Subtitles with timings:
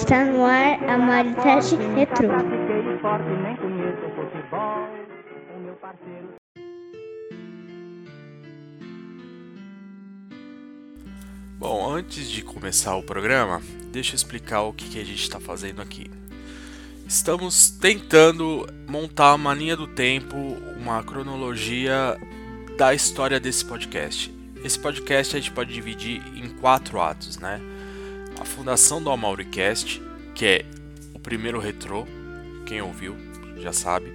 [0.00, 2.26] Está no ar a Mariteste Retro.
[11.58, 13.60] Bom, antes de começar o programa,
[13.92, 16.10] deixa eu explicar o que, que a gente está fazendo aqui.
[17.06, 20.34] Estamos tentando montar uma linha do tempo,
[20.78, 22.18] uma cronologia
[22.78, 24.34] da história desse podcast.
[24.64, 27.60] Esse podcast a gente pode dividir em quatro atos, né?
[28.40, 30.02] A fundação do Amauricast,
[30.34, 30.64] que é
[31.12, 32.06] o primeiro retrô,
[32.64, 33.14] quem ouviu
[33.58, 34.10] já sabe.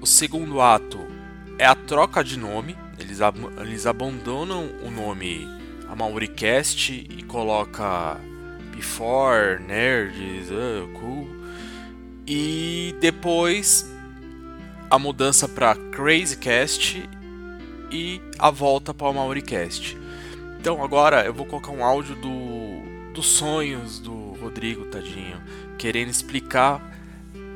[0.00, 0.98] o segundo ato
[1.56, 5.46] é a troca de nome, eles, ab eles abandonam o nome
[5.88, 8.18] Amauricast e coloca
[8.74, 11.28] Before, Nerds, uh, cool.
[12.26, 13.88] E depois
[14.90, 17.08] a mudança para Crazycast
[17.92, 19.96] e a volta para o Mauricast.
[20.68, 25.38] Então agora eu vou colocar um áudio do, dos sonhos do Rodrigo, tadinho,
[25.78, 26.94] querendo explicar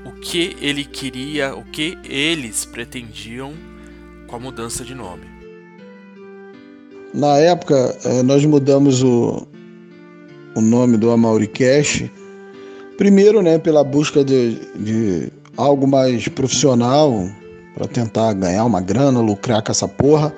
[0.03, 3.53] o que ele queria, o que eles pretendiam
[4.27, 5.25] com a mudança de nome.
[7.13, 9.47] Na época, eh, nós mudamos o,
[10.57, 12.11] o nome do Amauricast,
[12.97, 17.29] primeiro, né, pela busca de, de algo mais profissional,
[17.75, 20.35] para tentar ganhar uma grana, lucrar com essa porra,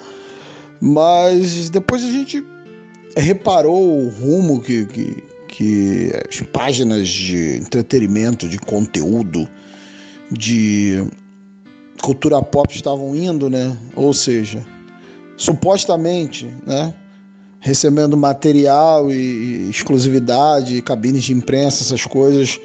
[0.81, 2.45] mas depois a gente
[3.17, 9.49] reparou o rumo que, que, que as páginas de entretenimento, de conteúdo,
[10.31, 11.05] de
[12.03, 13.77] cultura pop estavam indo, né?
[13.95, 14.65] Ou seja,
[15.37, 16.95] supostamente, né?
[17.65, 22.61] recebendo material e exclusividade, cabines de imprensa, essas coisas,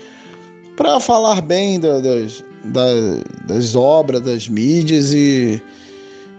[0.76, 5.62] para falar bem da, das, das, das, obras, das mídias e,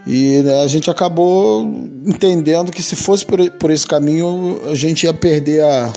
[0.06, 1.62] e né, a gente acabou
[2.07, 5.92] entendendo que se fosse por, por esse caminho a gente ia perder a,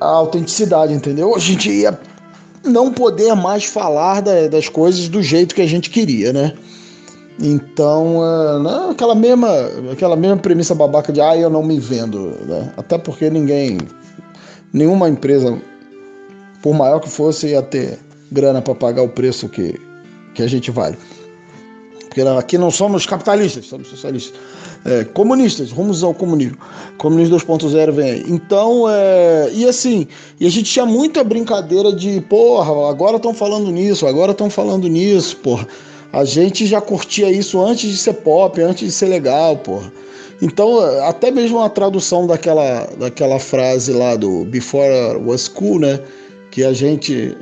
[0.00, 1.34] a autenticidade, entendeu?
[1.34, 1.98] A gente ia
[2.64, 6.52] não poder mais falar da, das coisas do jeito que a gente queria, né?
[7.40, 9.48] Então, uh, aquela mesma,
[9.90, 12.72] aquela mesma premissa babaca de ah, eu não me vendo, né?
[12.76, 13.78] Até porque ninguém,
[14.72, 15.58] nenhuma empresa,
[16.60, 17.98] por maior que fosse, ia ter
[18.30, 19.80] grana para pagar o preço que,
[20.34, 20.96] que a gente vale.
[22.12, 24.38] Porque aqui não somos capitalistas, somos socialistas.
[24.84, 26.58] É, comunistas, rumos ao comunismo.
[26.98, 28.24] Comunismo 2.0 vem aí.
[28.28, 30.06] Então, é, e assim,
[30.38, 34.88] e a gente tinha muita brincadeira de, porra, agora estão falando nisso, agora estão falando
[34.88, 35.66] nisso, porra.
[36.12, 39.90] A gente já curtia isso antes de ser pop, antes de ser legal, porra.
[40.42, 45.98] Então, até mesmo a tradução daquela, daquela frase lá do Before was cool, né?
[46.50, 47.34] Que a gente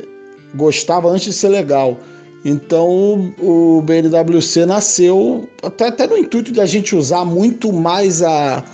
[0.54, 1.98] gostava antes de ser legal.
[2.44, 8.64] Então o BNWC nasceu até, até no intuito de a gente usar muito mais a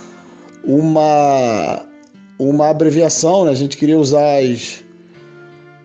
[0.63, 1.85] uma,
[2.39, 3.51] uma abreviação, né?
[3.51, 4.83] A gente queria usar as,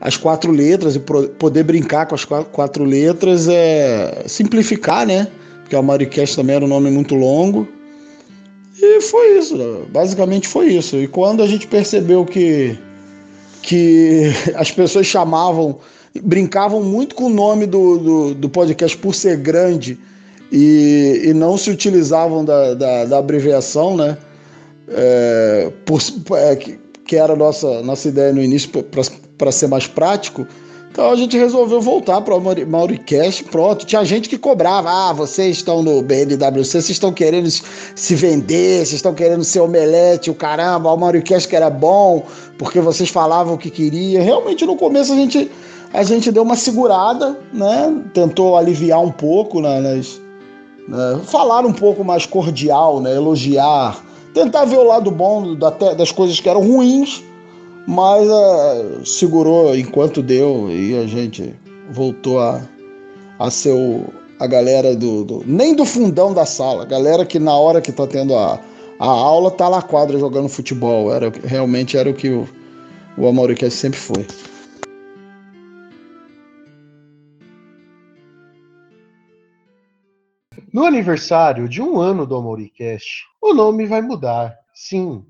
[0.01, 5.29] as quatro letras e poder brincar com as quatro letras, é simplificar, né?
[5.63, 7.67] Porque a Maricast também era um nome muito longo.
[8.81, 9.57] E foi isso,
[9.91, 10.97] basicamente foi isso.
[10.97, 12.77] E quando a gente percebeu que,
[13.63, 15.79] que as pessoas chamavam,
[16.21, 19.99] brincavam muito com o nome do, do, do podcast por ser grande
[20.51, 24.19] e, e não se utilizavam da, da, da abreviação, né?
[24.89, 26.01] É, por,
[26.37, 26.79] é, que,
[27.17, 29.03] era a nossa, nossa ideia no início para
[29.43, 30.47] para ser mais prático.
[30.93, 33.85] Então a gente resolveu voltar para o Mauricast, pronto.
[33.85, 38.93] Tinha gente que cobrava, ah, vocês estão no BNWC, vocês estão querendo se vender, vocês
[38.93, 42.27] estão querendo ser omelete, o caramba, o Mauricast que era bom,
[42.59, 44.23] porque vocês falavam o que queria.
[44.23, 45.51] Realmente no começo a gente,
[45.93, 48.03] a gente deu uma segurada, né?
[48.15, 50.21] Tentou aliviar um pouco né, nas,
[50.89, 51.21] né?
[51.25, 53.15] falar um pouco mais cordial, né?
[53.15, 57.23] elogiar, tentar ver o lado bom das coisas que eram ruins
[57.87, 61.55] mas uh, segurou enquanto deu e a gente
[61.91, 62.63] voltou a,
[63.39, 64.05] a ser o,
[64.39, 68.07] a galera do, do, Nem do fundão da sala, galera que na hora que tá
[68.07, 68.61] tendo a,
[68.99, 71.13] a aula tá lá quadra jogando futebol.
[71.13, 72.49] Era, realmente era o que o,
[73.19, 74.27] o Amauricast sempre foi.
[80.73, 84.55] No aniversário de um ano do Amauricast, o nome vai mudar.
[84.75, 85.23] Sim,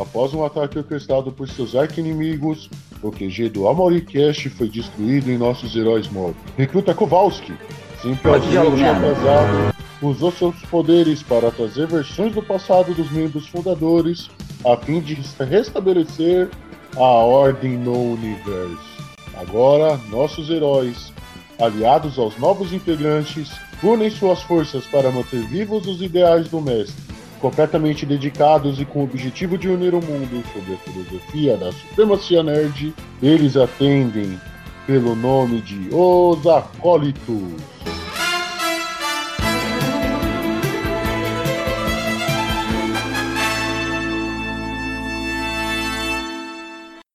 [0.00, 2.70] Após um ataque orquestrado por seus arqui-inimigos,
[3.02, 6.36] o QG do Amaricast foi destruído e nossos heróis morrem.
[6.56, 7.52] Recruta Kowalski,
[8.00, 14.30] simplesmente atrasado, usou seus poderes para trazer versões do passado dos membros fundadores,
[14.64, 15.14] a fim de
[15.44, 16.48] restabelecer
[16.96, 19.02] a ordem no universo.
[19.36, 21.12] Agora, nossos heróis,
[21.60, 23.50] aliados aos novos integrantes,
[23.82, 27.08] unem suas forças para manter vivos os ideais do mestre
[27.38, 32.42] completamente dedicados e com o objetivo de unir o mundo sobre a filosofia da supremacia
[32.42, 34.38] nerd, eles atendem
[34.86, 37.78] pelo nome de Os Acólitos.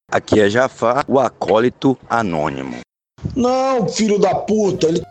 [0.10, 2.93] Aqui é Jafar, o acólito anônimo.
[3.36, 5.04] Não, filho da puta, ele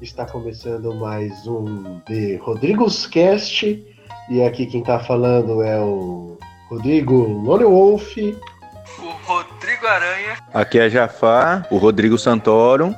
[0.00, 3.82] Está começando mais um de Rodrigues Cast.
[4.28, 6.36] E aqui quem tá falando é o
[6.68, 8.16] Rodrigo Lone Wolf.
[8.18, 10.36] O Rodrigo Aranha.
[10.52, 12.94] Aqui é Jafar, o Rodrigo Santoro.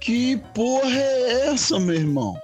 [0.00, 2.38] Que porra é essa, meu irmão?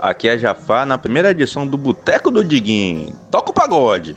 [0.00, 3.14] Aqui é Jafar na primeira edição do Boteco do Diguinho.
[3.30, 4.16] Toca o pagode.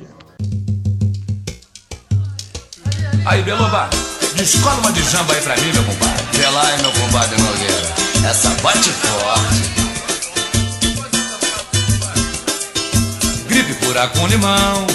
[3.25, 3.89] Aí, Beloba,
[4.35, 6.25] descola uma de jamba aí pra mim, meu compadre.
[6.33, 7.93] Vê lá, meu compadre Nogueira.
[8.29, 9.81] Essa bate forte.
[13.47, 14.87] Gripe pura com limão.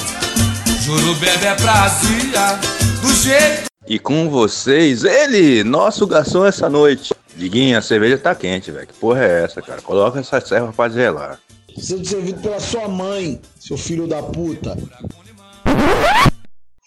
[0.83, 2.59] Juro bebe é prazia.
[3.03, 3.67] Do jeito.
[3.89, 7.15] E com vocês, ele, nosso garçom essa noite.
[7.37, 8.87] Diguinho, a cerveja tá quente, velho.
[8.87, 9.83] Que porra é essa, cara?
[9.83, 11.39] Coloca essa serva pra gelar.
[11.77, 14.77] De servido pela sua mãe, seu filho da puta.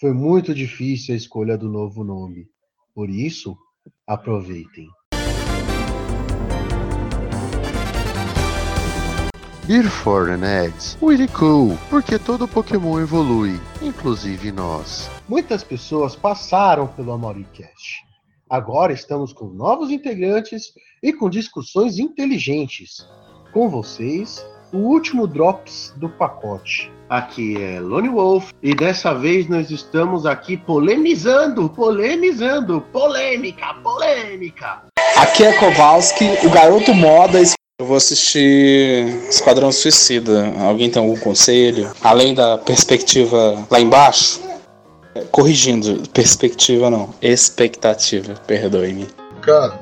[0.00, 2.48] Foi muito difícil a escolha do novo nome.
[2.94, 3.54] Por isso,
[4.06, 4.88] aproveitem.
[9.68, 15.10] Ir for the Neds, really cool, porque todo Pokémon evolui, inclusive nós.
[15.28, 18.02] Muitas pessoas passaram pelo AmauriCast.
[18.48, 23.06] Agora estamos com novos integrantes e com discussões inteligentes.
[23.52, 24.42] Com vocês,
[24.72, 26.90] o último Drops do pacote.
[27.10, 34.82] Aqui é Lone Wolf e dessa vez nós estamos aqui polemizando, polemizando, polêmica, polêmica.
[35.16, 37.42] Aqui é Kowalski, o garoto moda.
[37.80, 40.54] Eu vou assistir Esquadrão Suicida.
[40.60, 41.90] Alguém tem algum conselho?
[42.00, 44.40] Além da perspectiva lá embaixo?
[45.32, 49.08] Corrigindo, perspectiva não, expectativa, perdoe-me.
[49.42, 49.76] Cara,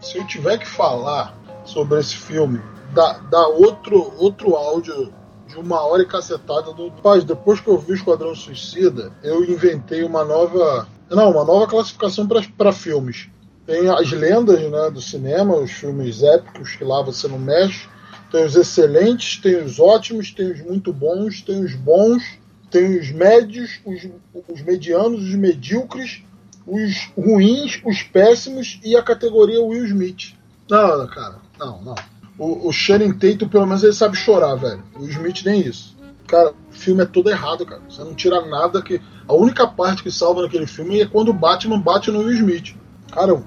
[0.00, 2.60] se eu tiver que falar sobre esse filme,
[2.92, 5.14] dá, dá outro, outro áudio
[5.54, 6.90] de uma hora e cacetada do.
[6.90, 10.88] Paz, depois que eu vi Esquadrão Suicida, eu inventei uma nova.
[11.08, 13.28] Não, uma nova classificação para filmes.
[13.66, 17.88] Tem as lendas né, do cinema, os filmes épicos que lá você não mexe.
[18.30, 22.22] Tem os excelentes, tem os ótimos, tem os muito bons, tem os bons,
[22.70, 24.08] tem os médios, os,
[24.48, 26.22] os medianos, os medíocres,
[26.66, 30.34] os ruins, os péssimos e a categoria Will Smith.
[30.68, 31.94] Não, cara, não, não.
[32.38, 34.82] O, o Channing Tatum, pelo menos, ele sabe chorar, velho.
[34.98, 35.96] O Smith nem isso.
[36.26, 37.82] Cara, o filme é todo errado, cara.
[37.88, 39.00] Você não tira nada que.
[39.26, 42.74] A única parte que salva naquele filme é quando o Batman bate no Will Smith.
[43.12, 43.42] Cara,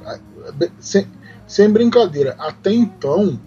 [0.80, 1.08] sem,
[1.46, 3.40] sem brincadeira, até então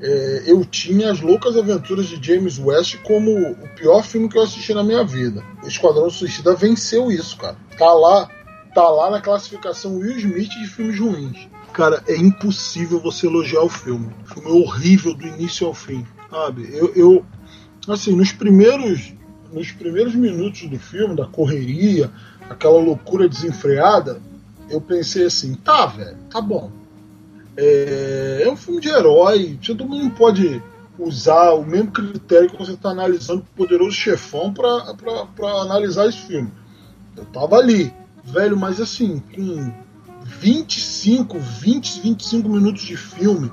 [0.00, 4.42] é, eu tinha as loucas aventuras de James West como o pior filme que eu
[4.42, 5.44] assisti na minha vida.
[5.62, 7.56] O Esquadrão Suicida venceu isso, cara.
[7.78, 8.28] Tá lá,
[8.74, 11.48] tá lá na classificação Will Smith de filmes ruins.
[11.72, 14.12] Cara, é impossível você elogiar o filme.
[14.24, 16.68] O filme é horrível do início ao fim, sabe?
[16.72, 17.24] Eu, eu
[17.88, 19.12] assim, nos primeiros
[19.52, 22.10] nos primeiros minutos do filme, da correria,
[22.48, 24.20] aquela loucura desenfreada,
[24.68, 26.70] eu pensei assim, tá, velho, tá bom.
[27.56, 30.62] É, é um filme de herói, também não pode
[30.98, 36.52] usar o mesmo critério que você está analisando o Poderoso Chefão para analisar esse filme.
[37.16, 37.92] Eu tava ali,
[38.24, 39.72] velho, mas assim, com
[40.40, 43.52] 25, 20, 25 minutos de filme,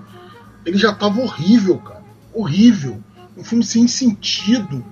[0.66, 2.04] ele já tava horrível, cara.
[2.34, 3.04] Horrível.
[3.36, 4.84] Um filme sem sentido,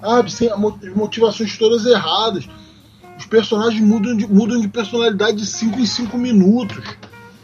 [0.00, 0.30] sabe?
[0.30, 0.50] Sem
[0.94, 2.46] motivações todas erradas.
[3.18, 6.84] Os personagens mudam de, mudam de personalidade de 5 em 5 minutos.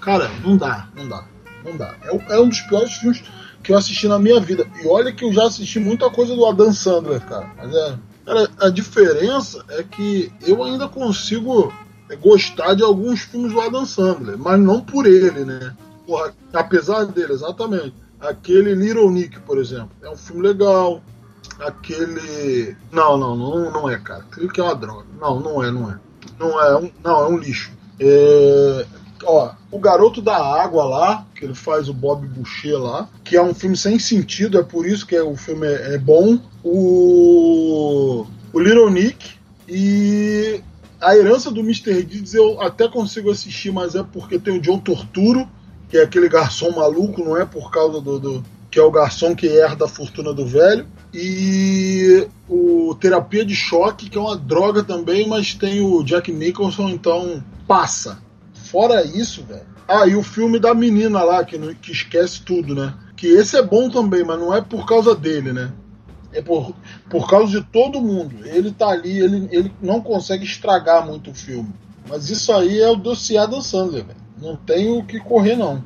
[0.00, 1.24] Cara, não dá, não dá,
[1.64, 1.94] não dá.
[2.04, 3.22] É, é, um dos piores filmes
[3.62, 4.66] que eu assisti na minha vida.
[4.82, 7.50] E olha que eu já assisti muita coisa do Adam Sandler, cara.
[7.56, 7.98] Mas é.
[8.26, 11.72] Cara, a diferença é que eu ainda consigo
[12.14, 15.74] gostar de alguns filmes do Adam Sandler, mas não por ele, né?
[16.06, 17.94] Porra, apesar dele, exatamente.
[18.20, 21.02] Aquele Little Nick, por exemplo, é um filme legal.
[21.60, 22.76] Aquele.
[22.92, 24.24] Não, não, não, não é, cara.
[24.30, 25.06] Aquele que é uma droga.
[25.20, 25.98] Não, não é, não é.
[26.38, 27.72] Não é um, não, é um lixo.
[27.98, 28.86] É...
[29.24, 33.42] Ó, o Garoto da Água lá, que ele faz o Bob Boucher lá, que é
[33.42, 36.38] um filme sem sentido, é por isso que é, o filme é, é bom.
[36.62, 38.26] O.
[38.52, 39.36] O Little Nick
[39.68, 40.62] e
[41.00, 42.02] a herança do Mr.
[42.02, 45.48] Deeds eu até consigo assistir, mas é porque tem o John Torturo,
[45.88, 49.34] que é aquele garçom maluco, não é por causa do, do que é o garçom
[49.34, 50.86] que herda a fortuna do velho.
[51.14, 56.88] E o Terapia de Choque, que é uma droga também, mas tem o Jack Nicholson,
[56.88, 58.18] então passa.
[58.52, 59.76] Fora isso, velho.
[59.88, 62.92] Ah, e o filme da menina lá, que, que esquece tudo, né?
[63.16, 65.72] que esse é bom também, mas não é por causa dele, né?
[66.36, 66.74] É por,
[67.08, 68.46] por causa de todo mundo.
[68.46, 71.72] Ele tá ali, ele, ele não consegue estragar muito o filme.
[72.06, 74.04] Mas isso aí é o dossiê Adam Sandler.
[74.36, 75.82] Não tem o que correr, não.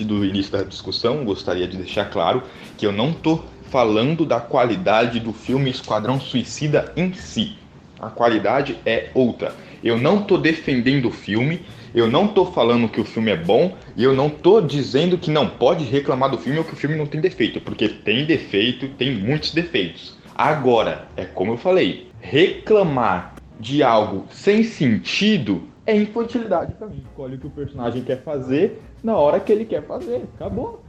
[0.00, 2.42] Do início da discussão, gostaria de deixar claro
[2.76, 7.56] que eu não tô falando da qualidade do filme Esquadrão Suicida em si.
[7.98, 9.54] A qualidade é outra.
[9.82, 13.74] Eu não tô defendendo o filme, eu não tô falando que o filme é bom
[13.96, 16.96] e eu não tô dizendo que não pode reclamar do filme ou que o filme
[16.96, 20.18] não tem defeito, porque tem defeito, tem muitos defeitos.
[20.34, 27.02] Agora, é como eu falei, reclamar de algo sem sentido é infantilidade pra mim.
[27.06, 30.24] Escolhe o que o personagem quer fazer na hora que ele quer fazer.
[30.36, 30.82] Acabou.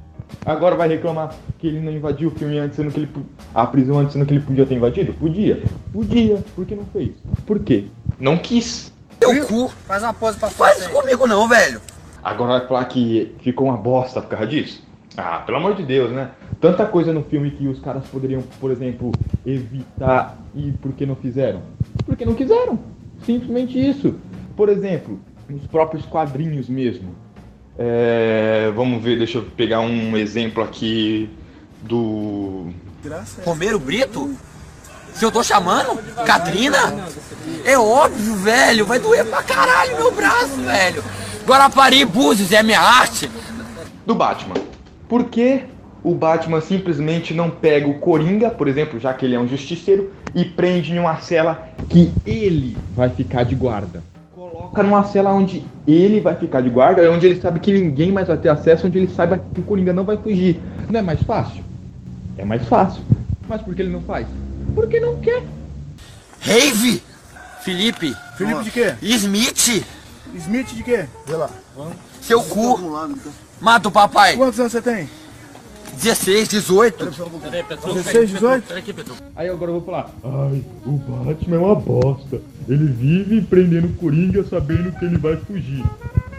[0.45, 3.09] Agora vai reclamar que ele não invadiu o filme antes, sendo que ele.
[3.53, 5.13] a prisão antes, sendo que ele podia ter invadido?
[5.13, 5.61] Podia.
[5.93, 6.43] Podia.
[6.55, 7.11] Por que não fez?
[7.45, 7.85] Por quê?
[8.19, 8.91] Não quis.
[9.19, 9.69] Teu cu.
[9.87, 10.71] Faz uma pose pra fora.
[10.71, 11.79] Faz isso comigo não, velho.
[12.23, 14.83] Agora vai falar que ficou uma bosta por causa disso?
[15.17, 16.31] Ah, pelo amor de Deus, né?
[16.59, 19.11] Tanta coisa no filme que os caras poderiam, por exemplo,
[19.45, 21.61] evitar e por que não fizeram?
[22.05, 22.79] Porque não quiseram.
[23.23, 24.15] Simplesmente isso.
[24.55, 25.19] Por exemplo,
[25.49, 27.15] nos próprios quadrinhos mesmo.
[27.83, 31.27] É, vamos ver, deixa eu pegar um exemplo aqui
[31.81, 32.67] do.
[33.43, 34.35] Romero Brito?
[35.15, 35.97] Se eu tô chamando?
[36.23, 37.07] Katrina?
[37.65, 38.85] É óbvio, velho.
[38.85, 41.03] Vai doer pra caralho meu braço, velho.
[41.43, 43.31] Guarapari Búzios é minha arte.
[44.05, 44.55] Do Batman.
[45.09, 45.63] Por que
[46.03, 50.13] o Batman simplesmente não pega o Coringa, por exemplo, já que ele é um justiceiro,
[50.35, 54.03] e prende em uma cela que ele vai ficar de guarda?
[54.71, 58.27] Coloca numa cela onde ele vai ficar de guarda, onde ele sabe que ninguém mais
[58.27, 60.61] vai ter acesso, onde ele saiba que o Coringa não vai fugir.
[60.89, 61.61] Não é mais fácil?
[62.37, 63.03] É mais fácil.
[63.49, 64.25] Mas por que ele não faz?
[64.73, 65.43] Porque não quer.
[66.39, 67.03] Rave!
[67.63, 68.15] Felipe.
[68.37, 68.95] Felipe de quê?
[69.01, 69.85] Smith.
[70.35, 71.05] Smith de quê?
[71.27, 71.49] Vê lá.
[72.21, 72.79] Seu cu.
[73.59, 74.37] Mata o papai.
[74.37, 75.09] Quantos anos você tem?
[75.93, 77.05] 16, 18.
[77.05, 78.63] 16, 18?
[79.35, 82.41] Aí agora eu vou falar, ai, o Batman é uma bosta.
[82.67, 85.83] Ele vive prendendo o Coringa sabendo que ele vai fugir.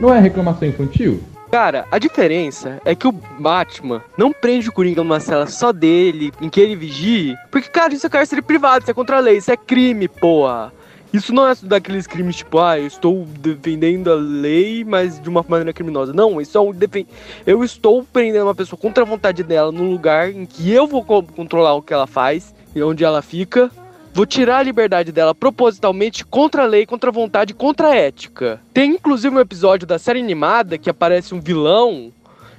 [0.01, 1.23] Não é reclamação infantil?
[1.51, 6.33] Cara, a diferença é que o Batman não prende o Coringa numa cela só dele,
[6.41, 9.37] em que ele vigie, porque, cara, isso é cárcere privado, isso é contra a lei,
[9.37, 10.73] isso é crime, porra.
[11.13, 15.45] Isso não é daqueles crimes tipo, ah, eu estou defendendo a lei, mas de uma
[15.47, 16.13] maneira criminosa.
[16.13, 17.07] Não, isso é um defen...
[17.47, 21.05] Eu estou prendendo uma pessoa contra a vontade dela num lugar em que eu vou
[21.05, 23.71] co- controlar o que ela faz e onde ela fica.
[24.15, 28.61] Vou tirar a liberdade dela propositalmente contra a lei, contra a vontade, contra a ética.
[28.73, 32.13] Tem inclusive um episódio da série animada que aparece um vilão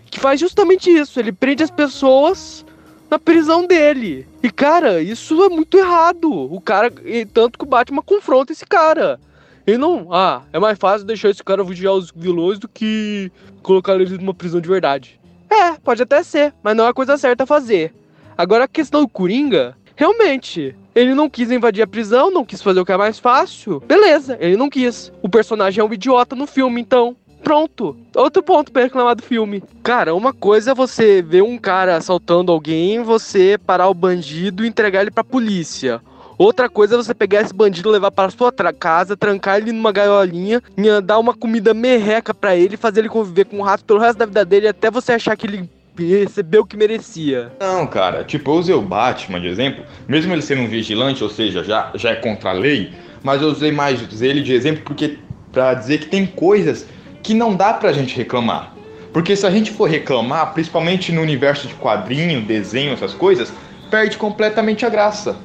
[0.09, 1.19] que faz justamente isso.
[1.19, 2.65] Ele prende as pessoas
[3.13, 4.27] na prisão dele.
[4.41, 6.31] E cara, isso é muito errado.
[6.31, 9.19] O cara, e tanto que o Batman confronta esse cara.
[9.67, 13.93] Ele não, ah, é mais fácil deixar esse cara vigiar os vilões do que colocar
[13.93, 15.19] eles numa prisão de verdade.
[15.47, 17.93] É, pode até ser, mas não é a coisa certa a fazer.
[18.35, 22.79] Agora a questão do Coringa, realmente, ele não quis invadir a prisão, não quis fazer
[22.79, 23.79] o que é mais fácil.
[23.81, 25.13] Beleza, ele não quis.
[25.21, 27.15] O personagem é um idiota no filme, então.
[27.43, 27.95] Pronto.
[28.15, 29.61] Outro ponto pra reclamar do filme.
[29.83, 34.67] Cara, uma coisa é você ver um cara assaltando alguém, você parar o bandido e
[34.67, 36.01] entregar ele pra polícia.
[36.37, 39.91] Outra coisa é você pegar esse bandido, levar para sua tra- casa, trancar ele numa
[39.91, 43.99] gaiolinha, e dar uma comida merreca pra ele, fazer ele conviver com o rato pelo
[43.99, 47.51] resto da vida dele até você achar que ele recebeu o que merecia.
[47.59, 51.29] Não, cara, tipo, eu usei o Batman de exemplo, mesmo ele sendo um vigilante, ou
[51.29, 55.19] seja, já, já é contra a lei, mas eu usei mais ele de exemplo porque
[55.51, 56.87] pra dizer que tem coisas
[57.23, 58.73] que não dá pra gente reclamar.
[59.13, 63.53] Porque se a gente for reclamar, principalmente no universo de quadrinho, desenho, essas coisas,
[63.89, 65.37] perde completamente a graça.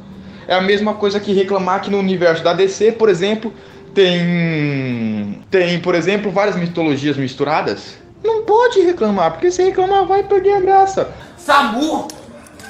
[0.49, 3.53] É a mesma coisa que reclamar que no universo da DC, por exemplo,
[3.95, 7.99] tem tem, por exemplo, várias mitologias misturadas.
[8.25, 11.11] Não pode reclamar, porque se reclamar vai perder a graça.
[11.37, 12.09] Samu!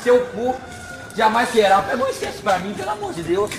[0.03, 0.55] Seu cu!
[1.17, 1.83] Jamais será.
[1.83, 3.51] Pega um excesso pra mim, pelo amor de Deus.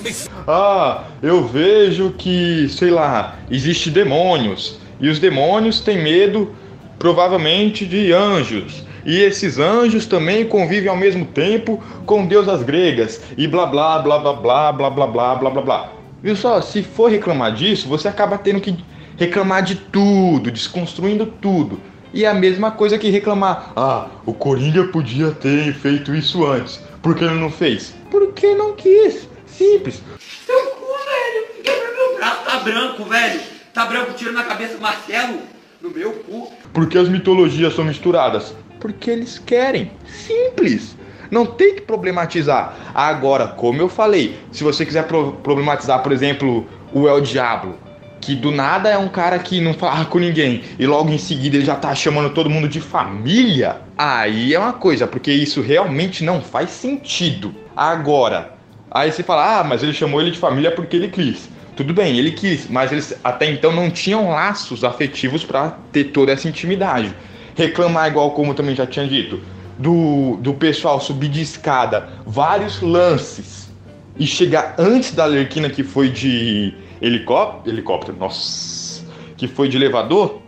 [0.47, 4.79] Ah, eu vejo que, sei lá, existe demônios.
[4.99, 6.53] E os demônios têm medo,
[6.97, 8.83] provavelmente, de anjos.
[9.05, 13.21] E esses anjos também convivem ao mesmo tempo com deusas gregas.
[13.37, 15.91] E blá blá blá blá blá blá blá blá blá blá blá.
[16.21, 16.61] Viu só?
[16.61, 18.75] Se for reclamar disso, você acaba tendo que
[19.17, 21.79] reclamar de tudo, desconstruindo tudo.
[22.13, 23.71] E é a mesma coisa que reclamar.
[23.75, 26.81] Ah, o Coringa podia ter feito isso antes.
[27.01, 27.95] Por que ele não fez?
[28.11, 29.29] Porque não quis.
[29.45, 30.01] Simples.
[30.45, 31.63] Seu cu, velho!
[31.63, 33.58] Quebra meu braço, tá branco, velho!
[33.79, 35.39] Tá branco, tiro na cabeça Marcelo!
[35.81, 36.51] No meu cu!
[36.73, 38.53] Porque as mitologias são misturadas.
[38.77, 39.89] porque eles querem.
[40.05, 40.97] Simples.
[41.31, 42.75] Não tem que problematizar.
[42.93, 47.77] Agora, como eu falei, se você quiser pro problematizar, por exemplo, o El Diablo,
[48.19, 51.55] que do nada é um cara que não fala com ninguém e logo em seguida
[51.55, 56.21] ele já tá chamando todo mundo de família, aí é uma coisa, porque isso realmente
[56.21, 57.55] não faz sentido.
[57.77, 58.55] Agora,
[58.91, 61.47] aí você fala, ah, mas ele chamou ele de família porque ele quis.
[61.79, 66.33] Tudo bem, ele quis, mas eles até então não tinham laços afetivos para ter toda
[66.33, 67.15] essa intimidade.
[67.55, 69.39] Reclamar igual como também já tinha dito,
[69.77, 73.71] do, do pessoal subir de escada vários lances
[74.17, 79.01] e chegar antes da Lerquina que foi de helicóptero, helicóptero, nossa,
[79.37, 80.41] que foi de elevador,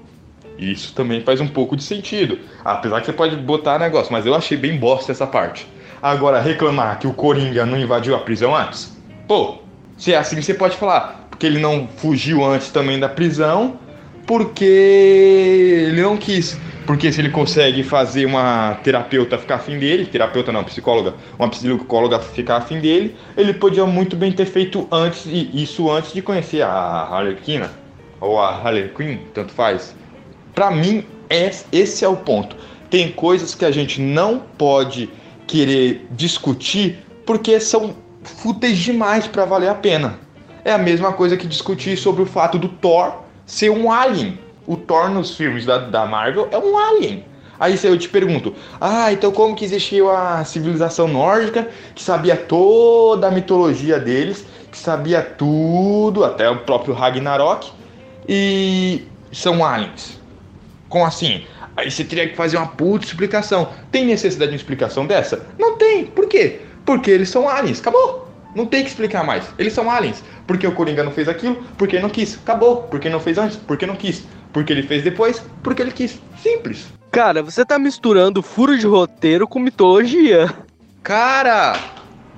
[0.59, 2.39] isso também faz um pouco de sentido.
[2.65, 5.65] Apesar que você pode botar negócio, mas eu achei bem bosta essa parte.
[6.01, 8.97] Agora, reclamar que o Coringa não invadiu a prisão antes?
[9.29, 9.60] Pô,
[10.01, 13.77] se é assim, você pode falar, porque ele não fugiu antes também da prisão,
[14.25, 16.57] porque ele não quis.
[16.87, 22.17] Porque se ele consegue fazer uma terapeuta ficar afim dele, terapeuta não, psicóloga, uma psicóloga
[22.17, 26.71] ficar afim dele, ele podia muito bem ter feito antes isso antes de conhecer a
[26.71, 27.69] Harlequina
[28.19, 29.95] ou a Harley Quinn, tanto faz.
[30.55, 31.05] Para mim,
[31.71, 32.55] esse é o ponto.
[32.89, 35.11] Tem coisas que a gente não pode
[35.45, 40.19] querer discutir porque são fúteis demais para valer a pena.
[40.63, 44.77] É a mesma coisa que discutir sobre o fato do Thor ser um alien o
[44.77, 47.25] Thor nos filmes da, da Marvel é um alien.
[47.59, 53.27] Aí eu te pergunto, ah, então como que existiu a civilização nórdica que sabia toda
[53.27, 57.71] a mitologia deles, que sabia tudo, até o próprio Ragnarok,
[58.27, 60.19] e são aliens?
[60.89, 61.43] Como assim?
[61.77, 63.69] Aí você teria que fazer uma puta explicação.
[63.91, 65.45] Tem necessidade de uma explicação dessa?
[65.59, 66.05] Não tem.
[66.05, 66.61] Por quê?
[66.85, 67.79] Porque eles são aliens.
[67.79, 68.27] Acabou.
[68.55, 69.45] Não tem que explicar mais.
[69.57, 70.23] Eles são aliens.
[70.45, 71.63] Porque o Coringa não fez aquilo?
[71.77, 72.35] Porque não quis.
[72.35, 72.83] Acabou.
[72.83, 73.57] Porque não fez antes?
[73.57, 74.23] Porque não quis.
[74.51, 76.19] Porque ele fez depois, porque ele quis.
[76.41, 76.87] Simples.
[77.11, 80.53] Cara, você tá misturando furo de roteiro com mitologia.
[81.03, 81.77] Cara,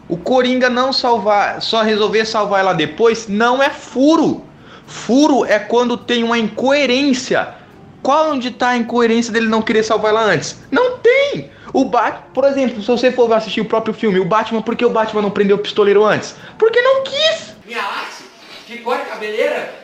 [0.07, 4.43] o Coringa não salvar, só resolver salvar ela depois, não é furo.
[4.85, 7.55] Furo é quando tem uma incoerência.
[8.01, 10.59] Qual onde tá a incoerência dele não querer salvar ela antes?
[10.69, 11.49] Não tem!
[11.73, 14.85] O Batman, por exemplo, se você for assistir o próprio filme, o Batman, por que
[14.85, 16.35] o Batman não prendeu o pistoleiro antes?
[16.57, 17.55] Porque não quis!
[17.65, 18.25] Minha axe,
[18.67, 19.83] que cor de cabeleira,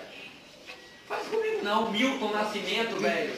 [1.10, 3.32] Faz comigo não, Milton Nascimento, velho.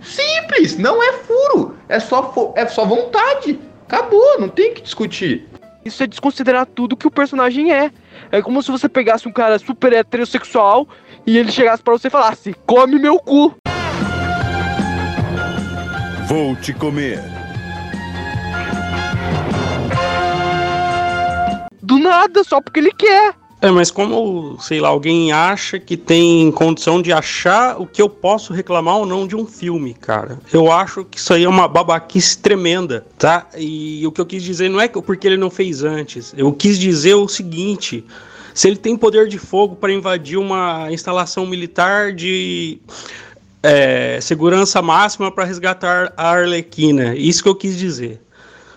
[0.00, 1.76] Simples, não é furo.
[1.86, 3.60] É só, é só vontade.
[3.86, 5.46] Acabou, não tem que discutir.
[5.84, 7.90] Isso é desconsiderar tudo que o personagem é.
[8.32, 10.88] É como se você pegasse um cara super heterossexual
[11.26, 13.54] e ele chegasse para você e falasse: Come meu cu.
[16.26, 17.20] Vou te comer.
[22.00, 23.34] Nada, só porque ele quer.
[23.62, 28.08] É, mas como, sei lá, alguém acha que tem condição de achar o que eu
[28.08, 30.38] posso reclamar ou não de um filme, cara.
[30.50, 33.46] Eu acho que isso aí é uma babaquice tremenda, tá?
[33.54, 36.32] E o que eu quis dizer não é porque ele não fez antes.
[36.34, 38.02] Eu quis dizer o seguinte:
[38.54, 42.78] se ele tem poder de fogo para invadir uma instalação militar de
[43.62, 48.22] é, segurança máxima para resgatar a Arlequina, isso que eu quis dizer.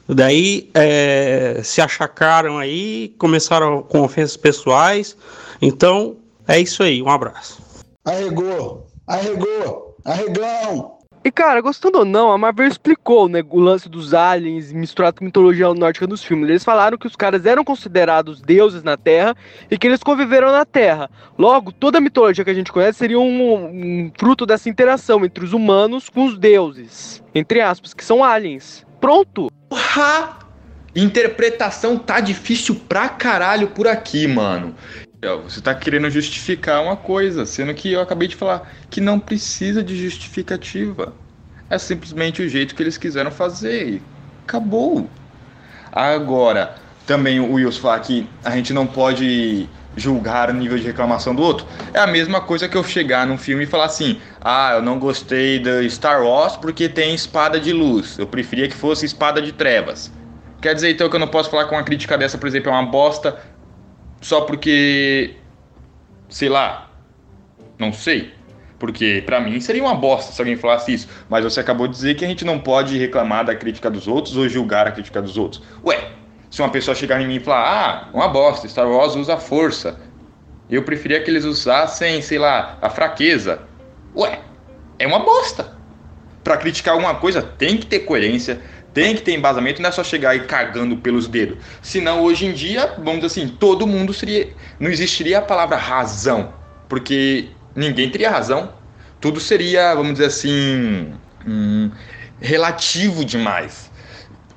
[0.07, 5.15] Daí é, se achacaram aí, começaram com ofensas pessoais.
[5.61, 7.61] Então é isso aí, um abraço.
[8.05, 10.97] Arregou, arregou, arregão.
[11.25, 15.25] E cara, gostando ou não, a Marvel explicou né, o lance dos aliens misturado com
[15.25, 16.49] mitologia nórdica nos filmes.
[16.49, 19.33] Eles falaram que os caras eram considerados deuses na Terra
[19.71, 21.09] e que eles conviveram na Terra.
[21.37, 25.45] Logo, toda a mitologia que a gente conhece seria um, um fruto dessa interação entre
[25.45, 28.85] os humanos com os deuses, entre aspas, que são aliens.
[29.03, 29.51] Pronto!
[29.67, 30.37] Porra!
[30.95, 34.73] Interpretação tá difícil pra caralho por aqui, mano.
[35.43, 39.83] Você tá querendo justificar uma coisa, sendo que eu acabei de falar que não precisa
[39.83, 41.13] de justificativa.
[41.69, 44.01] É simplesmente o jeito que eles quiseram fazer e
[44.45, 45.09] acabou.
[45.91, 51.35] Agora, também o Wilson falar que a gente não pode julgar o nível de reclamação
[51.35, 51.65] do outro.
[51.93, 54.99] É a mesma coisa que eu chegar num filme e falar assim: ah, eu não
[54.99, 58.17] gostei da Star Wars porque tem espada de luz.
[58.17, 60.11] Eu preferia que fosse espada de trevas.
[60.61, 62.73] Quer dizer então que eu não posso falar que uma crítica dessa, por exemplo, é
[62.73, 63.37] uma bosta
[64.21, 65.35] só porque.
[66.29, 66.89] sei lá.
[67.77, 68.33] Não sei.
[68.79, 71.07] Porque para mim seria uma bosta se alguém falasse isso.
[71.29, 74.35] Mas você acabou de dizer que a gente não pode reclamar da crítica dos outros
[74.35, 75.61] ou julgar a crítica dos outros.
[75.85, 76.11] Ué,
[76.53, 79.99] se uma pessoa chegar em mim e falar, ah, uma bosta, Star Wars usa força.
[80.69, 83.63] Eu preferia que eles usassem, sei lá, a fraqueza.
[84.15, 84.39] Ué,
[84.99, 85.75] é uma bosta.
[86.43, 88.61] Para criticar alguma coisa tem que ter coerência,
[88.93, 91.57] tem que ter embasamento, não é só chegar e cagando pelos dedos.
[91.81, 94.53] Senão, hoje em dia, vamos dizer assim, todo mundo seria.
[94.79, 96.53] Não existiria a palavra razão.
[96.87, 98.71] Porque ninguém teria razão.
[99.19, 101.15] Tudo seria, vamos dizer assim.
[101.47, 101.89] Hum,
[102.39, 103.91] relativo demais.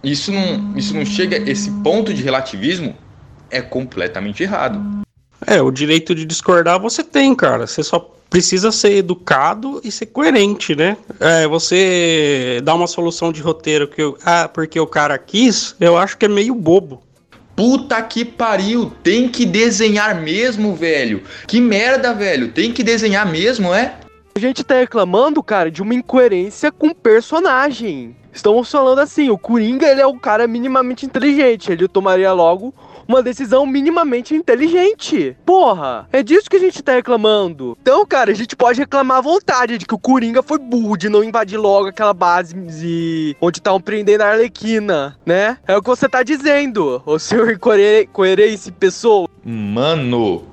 [0.02, 2.96] Isso não, isso não chega, esse ponto de relativismo
[3.50, 5.04] é completamente errado.
[5.46, 7.66] É, o direito de discordar você tem, cara.
[7.66, 7.98] Você só
[8.30, 10.96] precisa ser educado e ser coerente, né?
[11.20, 15.96] É, você dá uma solução de roteiro que eu, ah, porque o cara quis, eu
[15.96, 17.02] acho que é meio bobo.
[17.54, 21.22] Puta que pariu, tem que desenhar mesmo, velho.
[21.46, 22.52] Que merda, velho.
[22.52, 23.94] Tem que desenhar mesmo, é?
[24.34, 28.14] A gente tá reclamando, cara, de uma incoerência com o personagem.
[28.36, 32.74] Estamos falando assim, o Coringa, ele é um cara minimamente inteligente, ele tomaria logo
[33.08, 35.34] uma decisão minimamente inteligente.
[35.46, 37.78] Porra, é disso que a gente tá reclamando.
[37.80, 41.08] Então, cara, a gente pode reclamar à vontade de que o Coringa foi burro de
[41.08, 45.56] não invadir logo aquela base de onde estavam prendendo a Arlequina, né?
[45.66, 49.26] É o que você tá dizendo, ô senhor incoer- coerência pessoa.
[49.42, 50.44] Mano,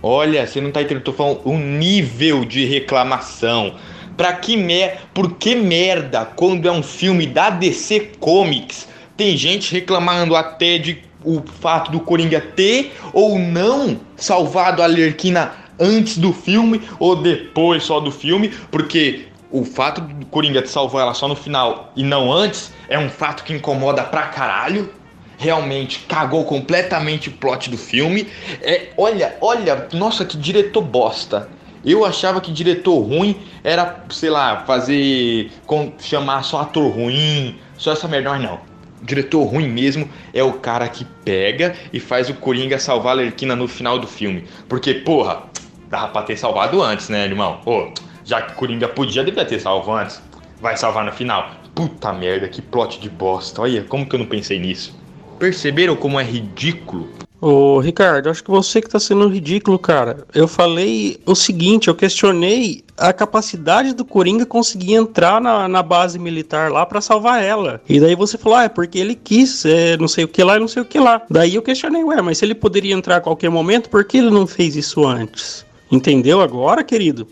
[0.00, 3.74] olha, você não tá entendendo, eu tô falando o nível de reclamação.
[4.16, 5.00] Pra que mer...
[5.12, 8.88] Por que merda quando é um filme da DC Comics?
[9.16, 15.52] Tem gente reclamando até de o fato do Coringa ter ou não salvado a Lerquina
[15.78, 21.02] antes do filme ou depois só do filme, porque o fato do Coringa de salvar
[21.02, 24.92] ela só no final e não antes é um fato que incomoda pra caralho.
[25.38, 28.26] Realmente cagou completamente o plot do filme.
[28.62, 31.48] É, olha, olha, nossa, que diretor bosta.
[31.86, 35.52] Eu achava que diretor ruim era, sei lá, fazer.
[35.64, 38.58] com- chamar só ator ruim, só essa merda, mas não.
[39.00, 43.54] Diretor ruim mesmo é o cara que pega e faz o Coringa salvar a Lerquina
[43.54, 44.44] no final do filme.
[44.68, 45.44] Porque, porra,
[45.88, 47.60] dava pra ter salvado antes, né, irmão?
[47.64, 47.92] Ô,
[48.24, 50.20] já que Coringa podia, devia ter salvo antes.
[50.60, 51.52] Vai salvar no final.
[51.72, 53.62] Puta merda, que plot de bosta.
[53.62, 54.98] Olha, como que eu não pensei nisso?
[55.38, 57.10] Perceberam como é ridículo?
[57.40, 60.24] Ô, Ricardo, acho que você que tá sendo ridículo, cara.
[60.34, 66.18] Eu falei o seguinte, eu questionei a capacidade do Coringa conseguir entrar na, na base
[66.18, 67.80] militar lá pra salvar ela.
[67.86, 70.56] E daí você falou, ah, é porque ele quis, é, não sei o que lá
[70.56, 71.22] e não sei o que lá.
[71.30, 74.30] Daí eu questionei, ué, mas se ele poderia entrar a qualquer momento, por que ele
[74.30, 75.66] não fez isso antes?
[75.92, 77.28] Entendeu agora, querido?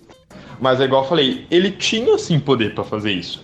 [0.61, 3.43] Mas é igual eu falei, ele tinha sim poder pra fazer isso.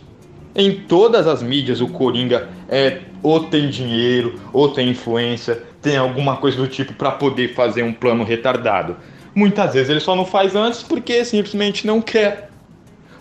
[0.54, 6.36] Em todas as mídias o Coringa é ou tem dinheiro, ou tem influência, tem alguma
[6.36, 8.96] coisa do tipo pra poder fazer um plano retardado.
[9.34, 12.50] Muitas vezes ele só não faz antes porque simplesmente não quer.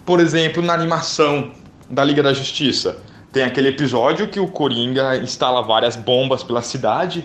[0.05, 1.51] Por exemplo, na animação
[1.89, 2.97] da Liga da Justiça,
[3.31, 7.23] tem aquele episódio que o Coringa instala várias bombas pela cidade.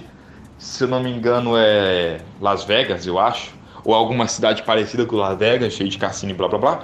[0.59, 3.53] Se eu não me engano, é Las Vegas, eu acho.
[3.85, 6.81] Ou alguma cidade parecida com Las Vegas, cheio de cassino e blá blá blá.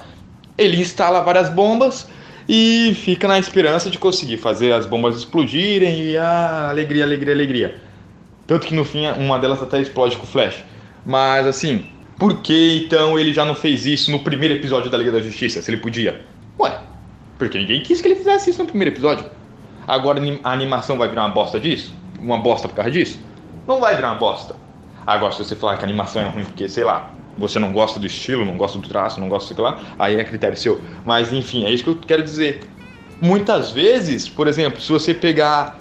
[0.57, 2.09] Ele instala várias bombas
[2.49, 7.90] e fica na esperança de conseguir fazer as bombas explodirem e ah, alegria, alegria, alegria.
[8.51, 10.65] Tanto que no fim uma delas até explode com flash.
[11.07, 11.85] Mas assim,
[12.19, 15.63] por que então ele já não fez isso no primeiro episódio da Liga da Justiça,
[15.63, 16.27] se ele podia?
[16.59, 16.77] Ué,
[17.39, 19.25] porque ninguém quis que ele fizesse isso no primeiro episódio.
[19.87, 21.95] Agora a animação vai virar uma bosta disso?
[22.19, 23.21] Uma bosta por causa disso?
[23.69, 24.57] Não vai virar uma bosta.
[25.07, 27.09] Agora, se você falar que a animação é ruim porque, sei lá,
[27.39, 30.25] você não gosta do estilo, não gosta do traço, não gosta que lá, aí é
[30.25, 30.81] critério seu.
[31.05, 32.69] Mas enfim, é isso que eu quero dizer.
[33.21, 35.79] Muitas vezes, por exemplo, se você pegar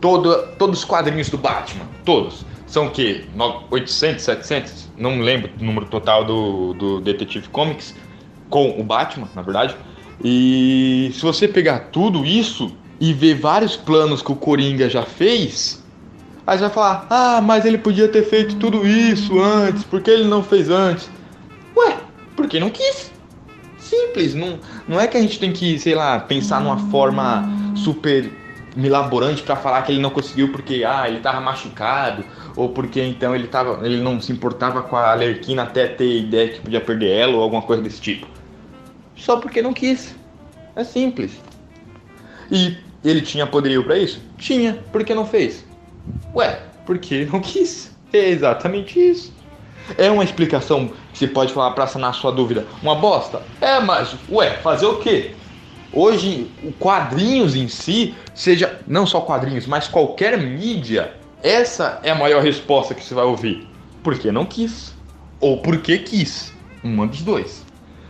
[0.00, 3.24] todo, todos os quadrinhos do Batman, todos, são o quê?
[3.34, 4.88] No- 800, 700?
[4.96, 7.94] Não lembro o número total do, do Detective Comics,
[8.48, 9.76] com o Batman, na verdade.
[10.22, 15.82] E se você pegar tudo isso e ver vários planos que o Coringa já fez,
[16.46, 20.10] aí você vai falar: ah, mas ele podia ter feito tudo isso antes, por que
[20.10, 21.10] ele não fez antes?
[21.76, 21.96] Ué,
[22.36, 23.10] porque não quis.
[23.78, 28.30] Simples, não, não é que a gente tem que, sei lá, pensar numa forma super
[28.76, 32.24] milaborante pra falar que ele não conseguiu porque ah, ele tava machucado
[32.56, 36.48] ou porque então ele tava, ele não se importava com a Alerquina até ter ideia
[36.48, 38.26] que podia perder ela ou alguma coisa desse tipo.
[39.16, 40.14] Só porque não quis.
[40.74, 41.32] É simples.
[42.50, 44.20] E ele tinha poderio pra isso?
[44.38, 45.64] Tinha, por que não fez?
[46.34, 47.94] Ué, porque não quis.
[48.12, 49.32] É exatamente isso.
[49.96, 52.66] É uma explicação que você pode falar pra sanar sua dúvida.
[52.82, 53.42] Uma bosta?
[53.60, 55.34] É, mas, ué, fazer o quê?
[55.92, 62.14] Hoje, o quadrinhos em si, seja não só quadrinhos, mas qualquer mídia, essa é a
[62.14, 63.68] maior resposta que você vai ouvir.
[64.02, 64.96] Porque não quis.
[65.38, 66.54] Ou porque quis.
[66.82, 67.66] Uma dos dois.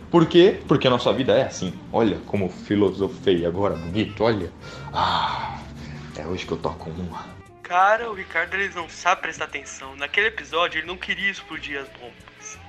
[0.09, 0.61] Por quê?
[0.69, 1.73] Porque a nossa vida é assim.
[1.91, 4.49] Olha como filosofei agora, bonito, olha.
[4.93, 5.59] Ah,
[6.17, 7.25] é hoje que eu toco uma.
[7.61, 9.97] Cara, o Ricardo ele não sabe prestar atenção.
[9.97, 12.59] Naquele episódio ele não queria explodir as bombas.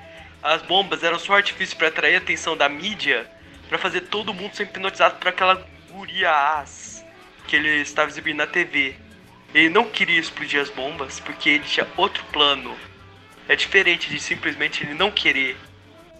[0.42, 3.24] As bombas eram só artifício para atrair a atenção da mídia,
[3.68, 6.81] para fazer todo mundo ser hipnotizado por aquela guria as
[7.52, 8.94] que ele estava exibindo na TV.
[9.54, 12.72] Ele não queria explodir as bombas porque ele tinha outro plano.
[13.46, 15.54] É diferente de simplesmente ele não querer.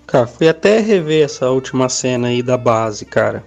[0.06, 3.42] Cara, fui até rever essa última cena aí da base, cara.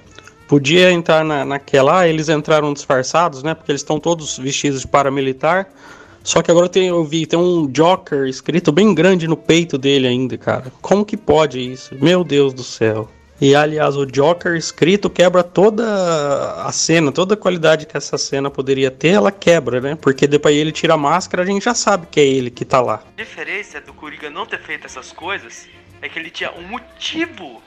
[0.47, 3.53] Podia entrar na, naquela, ah, eles entraram disfarçados, né?
[3.53, 5.69] Porque eles estão todos vestidos de paramilitar.
[6.23, 10.07] Só que agora tem, eu vi, tem um Joker escrito bem grande no peito dele
[10.07, 10.73] ainda, cara.
[10.81, 11.93] Como que pode isso?
[12.01, 13.07] Meu Deus do céu.
[13.39, 15.83] E aliás, o Joker escrito quebra toda
[16.63, 19.95] a cena, toda a qualidade que essa cena poderia ter, ela quebra, né?
[19.95, 22.79] Porque depois ele tira a máscara, a gente já sabe que é ele que tá
[22.79, 23.03] lá.
[23.17, 25.67] A diferença do Coringa não ter feito essas coisas
[26.01, 27.61] é que ele tinha um motivo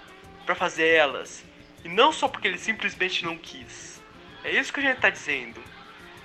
[0.46, 1.44] para fazer elas.
[1.84, 4.00] E não só porque ele simplesmente não quis.
[4.42, 5.60] É isso que a gente tá dizendo.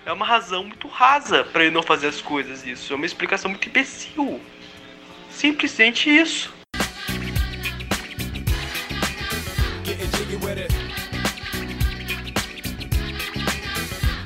[0.06, 2.93] É uma razão muito rasa para ele não fazer as coisas isso.
[2.93, 4.39] É uma explicação muito imbecil.
[5.29, 6.62] Simplesmente isso.
[10.33, 10.71] Jiggy with it.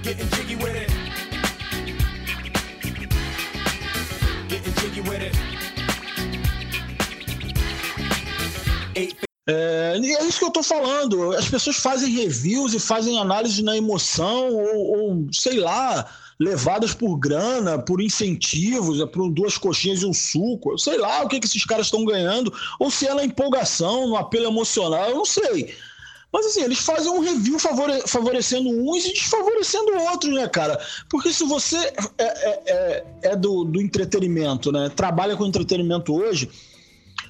[0.03, 0.89] Getting jiggy with it.
[4.49, 5.35] Getting jiggy with it.
[9.49, 11.31] É, é isso que eu tô falando.
[11.31, 16.05] As pessoas fazem reviews e fazem análise na emoção, ou, ou, sei lá,
[16.37, 20.77] levadas por grana, por incentivos, é por duas coxinhas e um suco.
[20.77, 24.17] Sei lá o que, que esses caras estão ganhando, ou se é na empolgação, no
[24.17, 25.73] apelo emocional, eu não sei.
[26.31, 30.79] Mas assim, eles fazem um review favore favorecendo uns e desfavorecendo outros, né, cara?
[31.09, 34.89] Porque se você é, é, é, é do, do entretenimento, né?
[34.89, 36.49] Trabalha com entretenimento hoje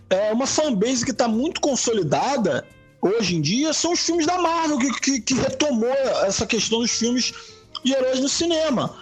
[0.10, 2.66] é uma fanbase que está muito consolidada
[3.02, 5.94] hoje em dia são os filmes da Marvel, que, que, que retomou
[6.26, 7.34] essa questão dos filmes
[7.84, 8.96] de heróis no cinema.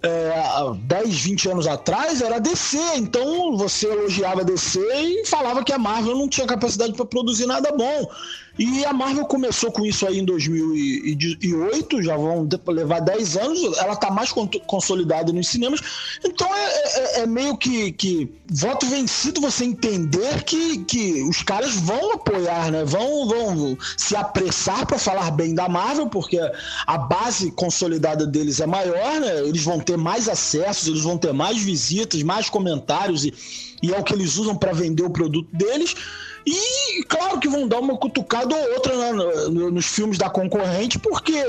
[0.00, 5.72] É, há 10, 20 anos atrás era DC, então você elogiava DC e falava que
[5.72, 8.08] a Marvel não tinha capacidade para produzir nada bom.
[8.58, 13.92] E a Marvel começou com isso aí em 2008, já vão levar 10 anos, ela
[13.92, 14.32] está mais
[14.66, 15.80] consolidada nos cinemas.
[16.24, 21.76] Então é, é, é, meio que, que voto vencido você entender que, que os caras
[21.76, 22.84] vão apoiar, né?
[22.84, 26.40] Vão, vão se apressar para falar bem da Marvel, porque
[26.86, 29.40] a base consolidada deles é maior, né?
[29.46, 33.32] Eles vão ter mais acessos, eles vão ter mais visitas, mais comentários e,
[33.80, 35.94] e é o que eles usam para vender o produto deles.
[36.50, 40.98] E claro que vão dar uma cutucada ou outra né, no, nos filmes da concorrente,
[40.98, 41.44] porque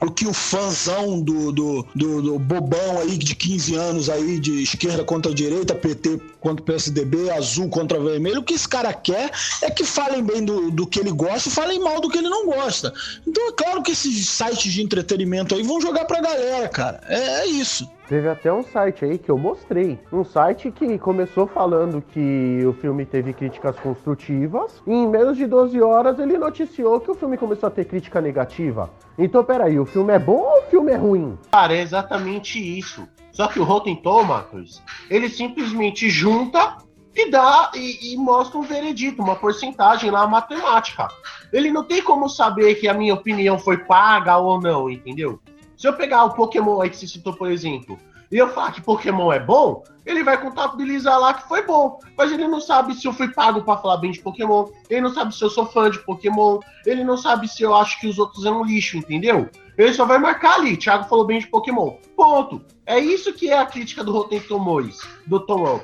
[0.00, 4.62] o que o fãzão do, do, do, do, bobão aí de 15 anos aí, de
[4.62, 9.30] esquerda contra direita, PT contra PSDB, azul contra vermelho, o que esse cara quer
[9.62, 12.28] é que falem bem do, do que ele gosta e falem mal do que ele
[12.28, 12.92] não gosta.
[13.26, 17.00] Então é claro que esses sites de entretenimento aí vão jogar pra galera, cara.
[17.08, 17.88] É, é isso.
[18.08, 19.98] Teve até um site aí que eu mostrei.
[20.10, 24.82] Um site que começou falando que o filme teve críticas construtivas.
[24.86, 28.18] E em menos de 12 horas ele noticiou que o filme começou a ter crítica
[28.18, 28.90] negativa.
[29.18, 31.38] Então, peraí, o filme é bom ou o filme é ruim?
[31.52, 33.06] Cara, é exatamente isso.
[33.38, 36.76] Só que o Rotten Tomatoes, ele simplesmente junta
[37.14, 41.06] e dá e, e, mostra um veredito, uma porcentagem lá matemática.
[41.52, 45.38] Ele não tem como saber que a minha opinião foi paga ou não, entendeu?
[45.76, 47.96] Se eu pegar o Pokémon aí que você citou, por exemplo,
[48.30, 51.98] e eu falar que Pokémon é bom, ele vai contabilizar lá que foi bom.
[52.16, 55.12] Mas ele não sabe se eu fui pago para falar bem de Pokémon, ele não
[55.12, 58.18] sabe se eu sou fã de Pokémon, ele não sabe se eu acho que os
[58.18, 59.48] outros são um lixo, entendeu?
[59.76, 61.96] Ele só vai marcar ali, Thiago falou bem de Pokémon.
[62.16, 62.60] Ponto.
[62.84, 65.80] É isso que é a crítica do Rotten Tomatoes, do Tom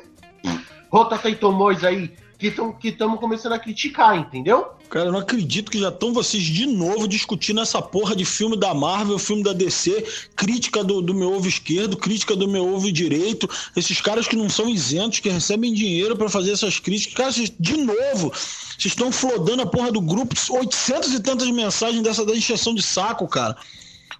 [0.91, 4.67] Rotten Tomatoes aí, que estamos que começando a criticar, entendeu?
[4.91, 8.57] Cara, eu não acredito que já estão vocês de novo discutindo essa porra de filme
[8.57, 10.05] da Marvel, filme da DC,
[10.37, 13.49] crítica do, do meu ovo esquerdo, crítica do meu ovo direito.
[13.75, 17.15] Esses caras que não são isentos, que recebem dinheiro para fazer essas críticas.
[17.15, 22.03] Cara, vocês, de novo, vocês estão flodando a porra do grupo, 800 e tantas mensagens
[22.03, 23.57] dessa da encheção de saco, cara.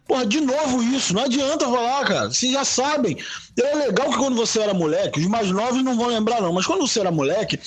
[0.07, 2.31] Porra, de novo isso, não adianta falar, cara.
[2.31, 3.17] Vocês já sabem.
[3.59, 6.67] É legal que quando você era moleque, os mais novos não vão lembrar, não, mas
[6.67, 7.59] quando você era moleque,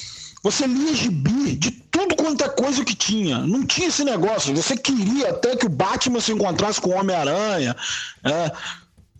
[0.52, 3.40] você lia gibi de tudo quanto é coisa que tinha.
[3.40, 4.56] Não tinha esse negócio.
[4.56, 7.76] Você queria até que o Batman se encontrasse com o Homem-Aranha,
[8.24, 8.52] é,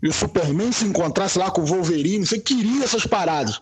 [0.02, 2.24] e o Superman se encontrasse lá com o Wolverine.
[2.24, 3.60] Você queria essas paradas.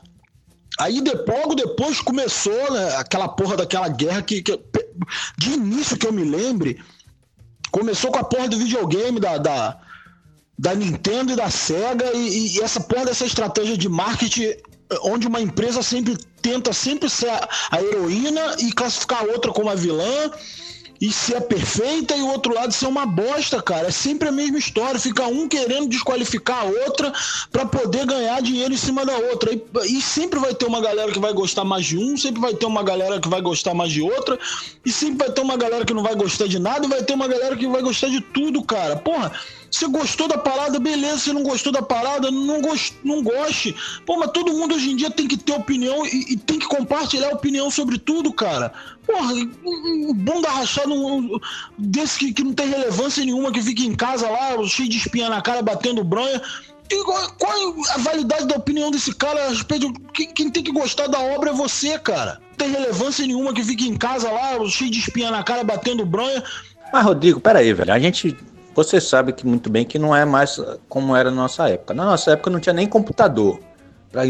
[0.79, 4.61] Aí depois, depois começou né, aquela porra daquela guerra que, que,
[5.37, 6.81] de início que eu me lembre,
[7.73, 9.81] começou com a porra do videogame da, da,
[10.57, 14.55] da Nintendo e da Sega e, e essa porra dessa estratégia de marketing
[15.03, 17.31] onde uma empresa sempre tenta sempre ser
[17.71, 20.31] a heroína e classificar a outra como a vilã
[21.01, 23.89] e ser perfeita e o outro lado ser uma bosta, cara.
[23.89, 24.99] É sempre a mesma história.
[24.99, 27.13] Fica um querendo desqualificar a outra
[27.53, 29.53] para poder ganhar dinheiro em cima da outra.
[29.53, 32.55] E, e, sempre vai ter uma galera que vai gostar mais de um, sempre vai
[32.55, 34.39] ter uma galera que vai gostar mais de outra,
[34.85, 37.15] e sempre vai ter uma galera que não vai gostar de nada e vai ter
[37.15, 38.97] uma galera que vai gostar de tudo, cara.
[38.97, 39.33] Porra,
[39.77, 41.19] Você gostou da parada, beleza.
[41.19, 43.77] Você não gostou da parada, não, gost, não goste.
[44.07, 46.67] Pô, mas todo mundo hoje em dia tem que ter opinião e, e tem que
[46.67, 48.73] compartilhar opinião sobre tudo, cara.
[49.07, 51.39] Porra, um, bunda rachada um,
[51.77, 55.29] desse que, que não tem relevância nenhuma, que fica em casa lá, cheio de espinha
[55.29, 56.41] na cara, batendo bronha.
[56.91, 59.93] E Qual, qual é a validade da opinião desse cara a respeito?
[60.15, 62.41] Quem, quem tem que gostar da obra é você, cara.
[62.51, 66.07] Não tem relevância nenhuma que fica em casa lá, cheio de espinha na cara, batendo
[66.07, 66.43] bronha.
[66.91, 67.93] Mas, Rodrigo, peraí, velho.
[67.93, 68.35] A gente.
[68.77, 71.95] Você sabe que muito bem que não é mais como era na nossa época.
[71.95, 73.59] Na nossa época não tinha nem computador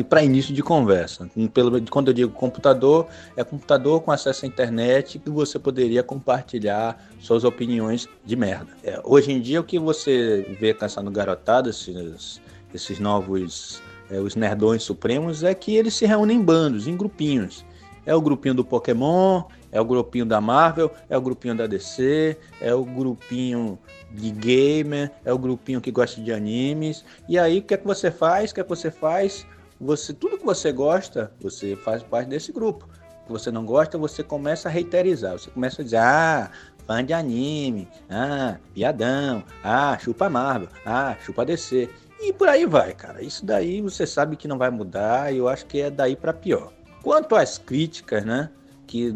[0.09, 1.29] para início de conversa.
[1.53, 6.97] Pelo, quando eu digo computador, é computador com acesso à internet que você poderia compartilhar
[7.21, 8.69] suas opiniões de merda.
[8.85, 12.41] É, hoje em dia, o que você vê caçando garotada, esses,
[12.73, 17.65] esses novos é, os nerdões supremos, é que eles se reúnem em bandos, em grupinhos.
[18.05, 22.37] É o grupinho do Pokémon, é o grupinho da Marvel, é o grupinho da DC,
[22.61, 23.77] é o grupinho
[24.11, 27.05] de gamer, é o grupinho que gosta de animes.
[27.29, 28.51] E aí, o que é que você faz?
[28.51, 29.47] O que é que você faz?
[29.81, 32.89] Você, tudo que você gosta, você faz parte desse grupo.
[33.23, 35.33] O que você não gosta, você começa a reiterizar.
[35.33, 36.51] Você começa a dizer, ah,
[36.87, 41.91] fã de anime, ah, piadão, ah, chupa Marvel, ah, chupa DC.
[42.21, 43.23] E por aí vai, cara.
[43.23, 46.33] Isso daí você sabe que não vai mudar e eu acho que é daí para
[46.33, 46.73] pior.
[47.03, 48.51] Quanto às críticas, né,
[48.87, 49.15] que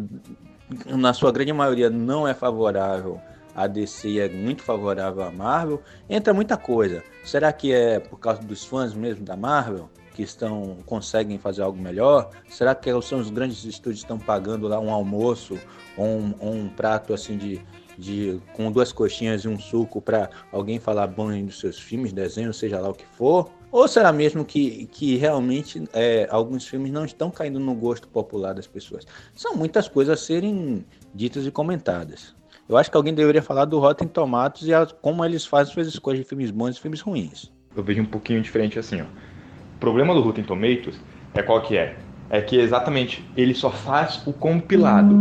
[0.85, 3.19] na sua grande maioria não é favorável
[3.55, 7.03] a DC é muito favorável à Marvel, entra muita coisa.
[7.23, 11.79] Será que é por causa dos fãs mesmo da Marvel que estão conseguem fazer algo
[11.79, 12.29] melhor?
[12.49, 15.59] Será que são os grandes estúdios que estão pagando lá um almoço
[15.97, 17.61] ou um, ou um prato assim de,
[17.97, 22.57] de com duas coxinhas e um suco para alguém falar bem dos seus filmes, desenhos,
[22.57, 23.49] seja lá o que for?
[23.71, 28.53] Ou será mesmo que, que realmente é, alguns filmes não estão caindo no gosto popular
[28.53, 29.05] das pessoas?
[29.33, 30.85] São muitas coisas a serem
[31.15, 32.35] ditas e comentadas.
[32.69, 35.87] Eu acho que alguém deveria falar do Rotten Tomatoes e a, como eles fazem suas
[35.87, 37.51] escolhas de filmes bons e filmes ruins.
[37.75, 39.05] Eu vejo um pouquinho diferente assim, ó.
[39.05, 40.99] O problema do Rotten Tomatoes
[41.33, 41.97] é qual que é?
[42.29, 45.15] É que exatamente ele só faz o compilado.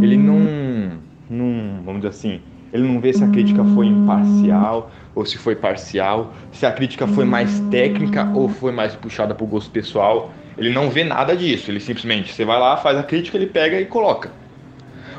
[0.00, 2.40] Ele não, não, vamos dizer assim,
[2.72, 7.06] ele não vê se a crítica foi imparcial ou se foi parcial, se a crítica
[7.06, 10.32] foi mais técnica ou foi mais puxada para o gosto pessoal.
[10.58, 11.70] Ele não vê nada disso.
[11.70, 14.30] Ele simplesmente, você vai lá, faz a crítica, ele pega e coloca.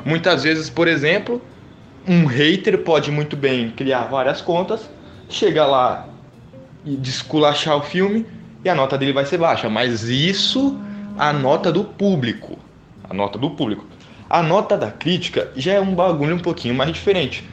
[0.04, 1.40] Muitas vezes, por exemplo,
[2.08, 4.88] um hater pode muito bem criar várias contas,
[5.28, 6.08] chegar lá
[6.84, 8.24] e desculachar o filme
[8.64, 9.68] e a nota dele vai ser baixa.
[9.68, 10.78] Mas isso,
[11.18, 12.58] a nota do público.
[13.08, 13.84] A nota do público.
[14.28, 17.44] A nota da crítica já é um bagulho um pouquinho mais diferente.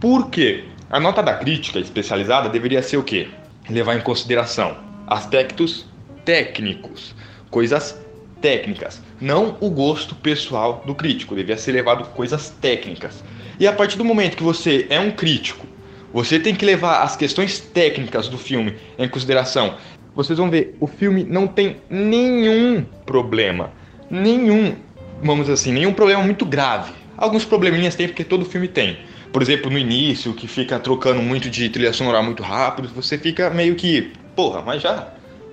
[0.00, 0.64] Por quê?
[0.90, 3.28] A nota da crítica especializada deveria ser o quê?
[3.68, 5.86] Levar em consideração aspectos
[6.24, 7.14] técnicos,
[7.50, 7.98] coisas
[8.40, 11.34] técnicas, não o gosto pessoal do crítico.
[11.34, 13.22] Devia ser levado coisas técnicas.
[13.58, 15.66] E a partir do momento que você é um crítico,
[16.12, 19.76] você tem que levar as questões técnicas do filme em consideração.
[20.14, 23.72] Vocês vão ver, o filme não tem nenhum problema,
[24.10, 24.76] nenhum,
[25.22, 26.92] vamos assim, nenhum problema muito grave.
[27.16, 28.98] Alguns probleminhas tem porque todo filme tem.
[29.32, 33.50] Por exemplo, no início, que fica trocando muito de trilha sonora muito rápido, você fica
[33.50, 35.08] meio que, porra, mas já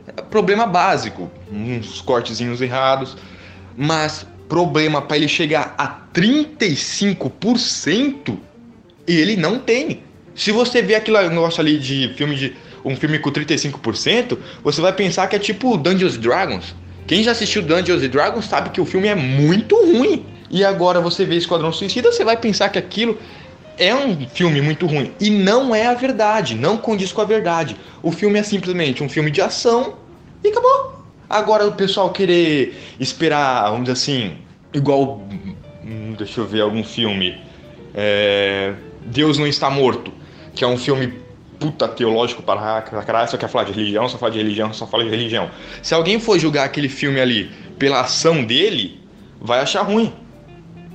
[0.08, 3.18] é problema básico, uns cortezinhos errados,
[3.76, 8.38] mas problema para ele chegar a 35%,
[9.08, 10.04] ele não tem.
[10.34, 14.94] Se você vê aquele negócio ali de filme de um filme com 35%, você vai
[14.94, 16.76] pensar que é tipo Dungeons Dragons.
[17.08, 20.26] Quem já assistiu Dungeons Dragons sabe que o filme é muito ruim.
[20.50, 23.18] E agora você vê Esquadrão Suicida, você vai pensar que aquilo
[23.78, 25.12] é um filme muito ruim.
[25.20, 27.76] E não é a verdade, não condiz com a verdade.
[28.02, 29.96] O filme é simplesmente um filme de ação
[30.44, 30.95] e acabou.
[31.30, 34.38] Agora o pessoal querer esperar, vamos dizer assim,
[34.74, 35.22] igual.
[35.84, 37.38] hum, Deixa eu ver algum filme.
[37.94, 38.74] É,
[39.06, 40.12] Deus não está morto,
[40.54, 41.26] que é um filme
[41.60, 45.04] puta teológico para caralho, só quer falar de religião, só fala de religião, só fala
[45.04, 45.50] de religião.
[45.82, 49.00] Se alguém for julgar aquele filme ali pela ação dele,
[49.40, 50.14] vai achar ruim.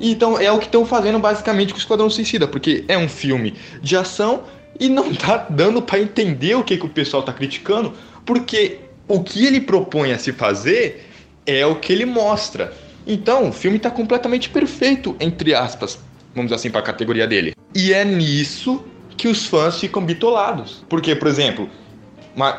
[0.01, 3.55] Então é o que estão fazendo basicamente com o Esquadrão Suicida, porque é um filme
[3.83, 4.45] de ação
[4.79, 7.93] e não tá dando para entender o que, que o pessoal tá criticando,
[8.25, 8.79] porque
[9.11, 11.05] o que ele propõe a se fazer
[11.45, 12.73] é o que ele mostra.
[13.05, 15.99] Então o filme tá completamente perfeito, entre aspas,
[16.33, 17.55] vamos dizer assim, para a categoria dele.
[17.75, 18.85] E é nisso
[19.17, 20.85] que os fãs ficam bitolados.
[20.89, 21.69] Porque, por exemplo,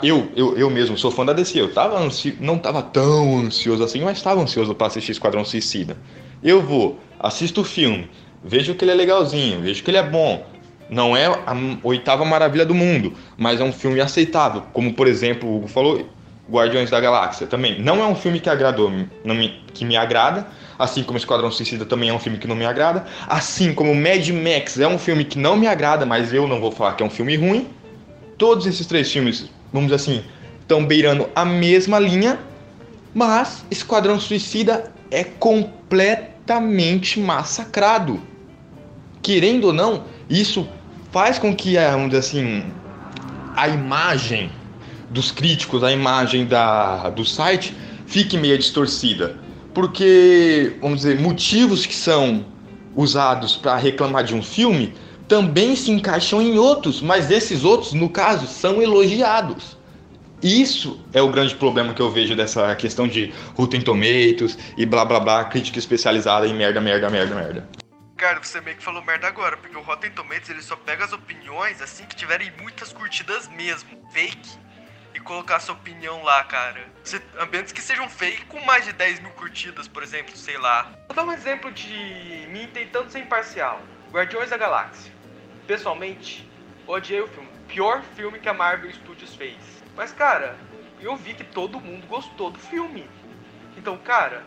[0.04, 2.36] eu, eu, eu mesmo sou fã da DC, eu tava ansi...
[2.42, 5.96] não tava tão ansioso assim, mas estava ansioso para assistir Esquadrão Suicida.
[6.44, 8.10] Eu vou, assisto o filme,
[8.44, 10.46] vejo que ele é legalzinho, vejo que ele é bom.
[10.90, 14.64] Não é a oitava maravilha do mundo, mas é um filme aceitável.
[14.74, 16.06] Como, por exemplo, o Hugo falou,
[16.50, 17.82] Guardiões da Galáxia também.
[17.82, 19.10] Não é um filme que agradou, me,
[19.74, 23.06] que me agrada, assim como Esquadrão Suicida também é um filme que não me agrada,
[23.28, 26.72] assim como Mad Max é um filme que não me agrada, mas eu não vou
[26.72, 27.68] falar que é um filme ruim.
[28.38, 30.24] todos esses três filmes, vamos dizer assim,
[30.60, 32.40] estão beirando a mesma linha,
[33.14, 38.20] mas Esquadrão Suicida é completamente massacrado.
[39.22, 40.68] Querendo ou não, isso
[41.12, 42.64] faz com que, eh, vamos dizer assim,
[43.56, 44.50] a imagem
[45.12, 47.76] dos críticos, a imagem da, do site
[48.08, 49.38] fique meio distorcida.
[49.74, 52.46] Porque, vamos dizer, motivos que são
[52.96, 54.94] usados para reclamar de um filme
[55.28, 59.78] também se encaixam em outros, mas esses outros, no caso, são elogiados.
[60.44, 65.06] Isso é o grande problema que eu vejo dessa questão de Rotten Tomatoes e blá
[65.06, 67.70] blá blá, crítica especializada em merda, merda, merda, merda.
[68.18, 71.14] Cara, você meio que falou merda agora, porque o Rotten Tomatoes ele só pega as
[71.14, 74.50] opiniões assim que tiverem muitas curtidas mesmo, fake,
[75.14, 76.86] e colocar sua opinião lá, cara.
[77.04, 80.92] Se, ambientes que sejam fake com mais de 10 mil curtidas, por exemplo, sei lá.
[81.08, 83.82] Vou dar um exemplo de mim tentando ser imparcial.
[84.12, 85.12] Guardiões da Galáxia.
[85.68, 86.48] Pessoalmente,
[86.88, 87.50] odiei o filme.
[87.68, 89.58] Pior filme que a Marvel Studios fez.
[89.96, 90.58] Mas, cara,
[91.02, 93.10] eu vi que todo mundo gostou do filme.
[93.78, 94.44] Então, cara,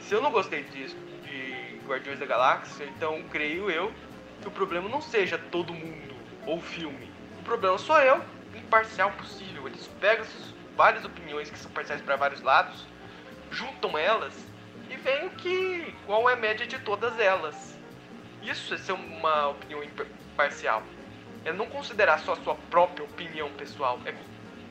[0.00, 3.92] se eu não gostei disso, de Guardiões da Galáxia, então creio eu
[4.40, 6.14] que o problema não seja todo mundo
[6.46, 7.10] ou o filme.
[7.40, 8.22] O problema sou eu,
[8.54, 9.45] imparcial possível.
[9.64, 12.84] Eles pegam essas várias opiniões que são parciais para vários lados,
[13.50, 14.34] juntam elas
[14.90, 17.76] e veem que qual é a média de todas elas.
[18.42, 20.82] Isso é ser uma opinião imparcial.
[21.44, 24.14] É não considerar só a sua própria opinião pessoal, é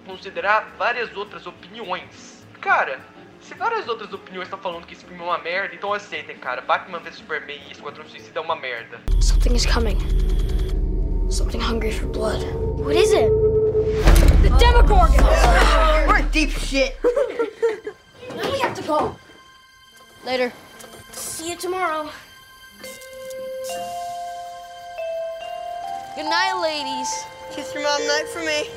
[0.06, 2.46] considerar várias outras opiniões.
[2.62, 3.00] Cara,
[3.42, 6.62] se várias outras opiniões estão falando que esse filme é uma merda, então aceitem, cara.
[6.62, 9.02] Batman vs Superman e Esquadrão Suicida é uma merda.
[9.22, 9.98] Something is coming.
[11.30, 12.44] Something hungry for blood.
[12.78, 13.55] What is it?
[14.56, 15.18] The Demogorgon!
[16.08, 16.98] We're in deep shit.
[17.04, 19.16] now we have to go.
[20.26, 20.54] Later.
[21.12, 22.10] See you tomorrow.
[26.16, 27.26] Good night, ladies.
[27.52, 28.70] Kiss your mom night for me.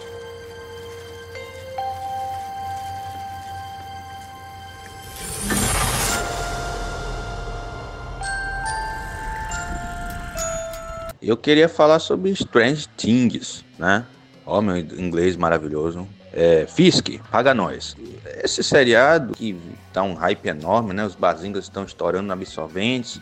[11.22, 14.04] Eu queria falar sobre Strange Things, né?
[14.48, 16.08] Ó, meu inglês maravilhoso.
[16.32, 17.94] É, Fisk, paga nós.
[18.42, 19.54] Esse seriado que
[19.92, 21.04] tá um hype enorme, né?
[21.04, 23.20] Os bazingas estão estourando absorventes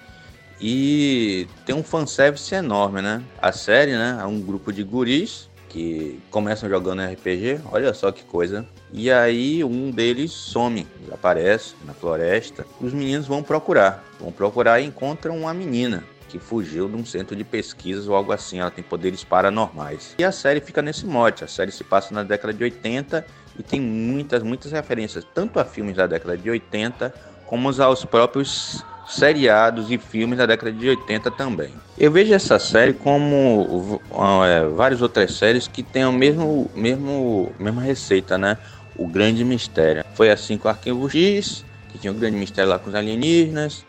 [0.60, 3.20] e tem um fanservice enorme, né?
[3.42, 4.18] A série, né?
[4.20, 8.64] É um grupo de guris que começam jogando RPG, olha só que coisa.
[8.92, 12.64] E aí um deles some, desaparece na floresta.
[12.80, 17.34] Os meninos vão procurar, vão procurar e encontram uma menina que fugiu de um centro
[17.34, 18.58] de pesquisas ou algo assim.
[18.58, 20.14] Ela tem poderes paranormais.
[20.18, 21.44] E a série fica nesse mote.
[21.44, 23.24] A série se passa na década de 80
[23.58, 27.14] e tem muitas, muitas referências, tanto a filmes da década de 80
[27.46, 31.72] como aos próprios seriados e filmes da década de 80 também.
[31.96, 34.00] Eu vejo essa série como
[34.44, 38.58] é, várias outras séries que têm a mesmo, mesmo, mesma receita, né?
[38.96, 40.04] O grande mistério.
[40.14, 43.84] Foi assim com Arquivo X, que tinha o grande mistério lá com os alienígenas.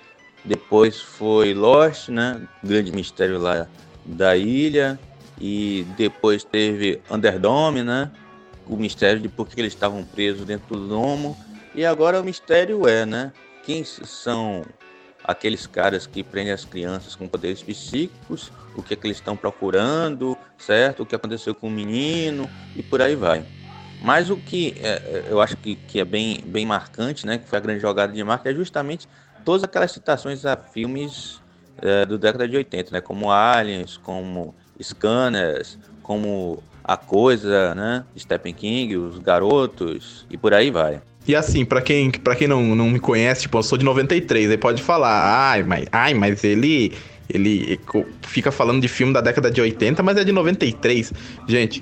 [0.48, 2.41] Depois foi Lost, né?
[2.64, 3.68] Grande mistério lá
[4.06, 4.98] da ilha.
[5.39, 8.10] E depois teve Underdome, né?
[8.66, 11.38] O mistério de por que eles estavam presos dentro do domo.
[11.76, 13.34] E agora o mistério é, né?
[13.64, 14.64] Quem são
[15.24, 19.36] aqueles caras que prendem as crianças com poderes psíquicos, o que, é que eles estão
[19.36, 21.04] procurando, certo?
[21.04, 23.43] O que aconteceu com o menino e por aí vai.
[24.02, 27.58] Mas o que é, eu acho que, que é bem, bem marcante, né, que foi
[27.58, 29.08] a grande jogada de marca, é justamente
[29.48, 31.39] todas aquelas citações a filmes
[31.82, 38.54] é, do década de 80, né, como Aliens, como Scanners, como A Coisa, né, Stephen
[38.54, 41.02] King, Os Garotos e por aí vai.
[41.26, 44.52] E assim, para quem, pra quem não, não me conhece, tipo, eu sou de 93,
[44.52, 46.91] aí pode falar, ai, mas, ai, mas ele,
[47.30, 47.80] ele
[48.24, 51.14] fica falando de filme da década de 80, mas é de 93.
[51.48, 51.82] Gente,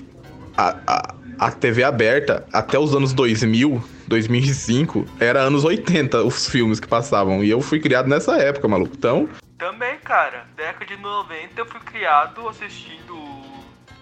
[0.56, 6.80] a, a, a TV aberta até os anos 2000, 2005, era anos 80 os filmes
[6.80, 7.44] que passavam.
[7.44, 8.96] E eu fui criado nessa época, maluco.
[8.96, 9.30] Então.
[9.58, 13.16] Também, cara, década de 90 eu fui criado assistindo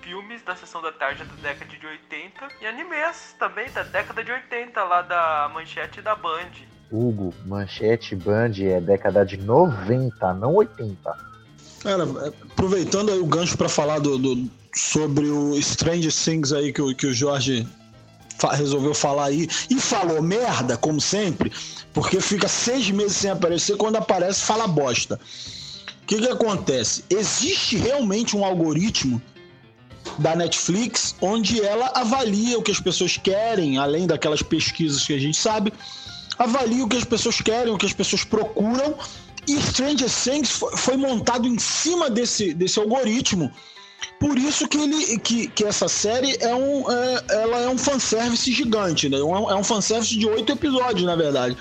[0.01, 4.31] filmes da sessão da tarde da década de 80 e animes também da década de
[4.31, 6.51] 80 lá da Manchete e da Band.
[6.91, 11.17] Hugo, Manchete Band é década de 90, não 80.
[11.81, 12.03] Cara,
[12.51, 16.95] aproveitando aí o gancho para falar do, do, sobre o Strange Things aí que o,
[16.95, 17.67] que o Jorge
[18.51, 21.51] resolveu falar aí e falou merda, como sempre,
[21.93, 25.19] porque fica seis meses sem aparecer, quando aparece fala bosta.
[26.03, 27.03] O que, que acontece?
[27.09, 29.21] Existe realmente um algoritmo
[30.19, 35.19] da Netflix, onde ela avalia o que as pessoas querem, além daquelas pesquisas que a
[35.19, 35.73] gente sabe,
[36.37, 38.95] avalia o que as pessoas querem, o que as pessoas procuram.
[39.47, 43.51] E Stranger Things foi, montado em cima desse, desse algoritmo
[44.19, 48.51] Por isso que, ele, que, que essa série é um, é, ela é um fanservice
[48.51, 49.17] gigante, né?
[49.17, 51.57] É um, é um fanservice de oito episódios, na verdade.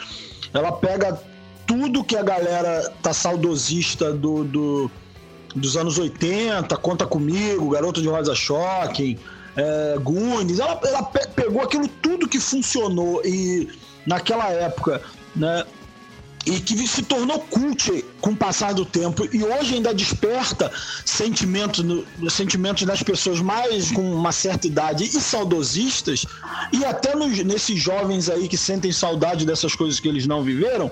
[0.52, 1.20] Ela pega
[1.66, 4.90] tudo que a galera tá saudosista do, do
[5.54, 9.18] dos anos 80, Conta Comigo, Garoto de Rosa Shocking,
[9.56, 10.58] é, Goonies.
[10.58, 13.68] Ela, ela pe pegou aquilo tudo que funcionou e
[14.06, 15.02] naquela época,
[15.36, 15.64] né?
[16.44, 20.72] E que se tornou cult com o passar do tempo e hoje ainda desperta
[21.04, 26.26] sentimentos, no, sentimentos das pessoas mais com uma certa idade e saudosistas,
[26.72, 30.90] e até nos, nesses jovens aí que sentem saudade dessas coisas que eles não viveram,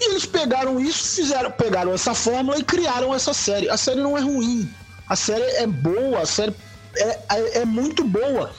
[0.00, 3.68] e eles pegaram isso, fizeram, pegaram essa fórmula e criaram essa série.
[3.68, 4.68] A série não é ruim.
[5.08, 6.54] A série é boa, a série
[6.96, 8.50] é, é, é muito boa.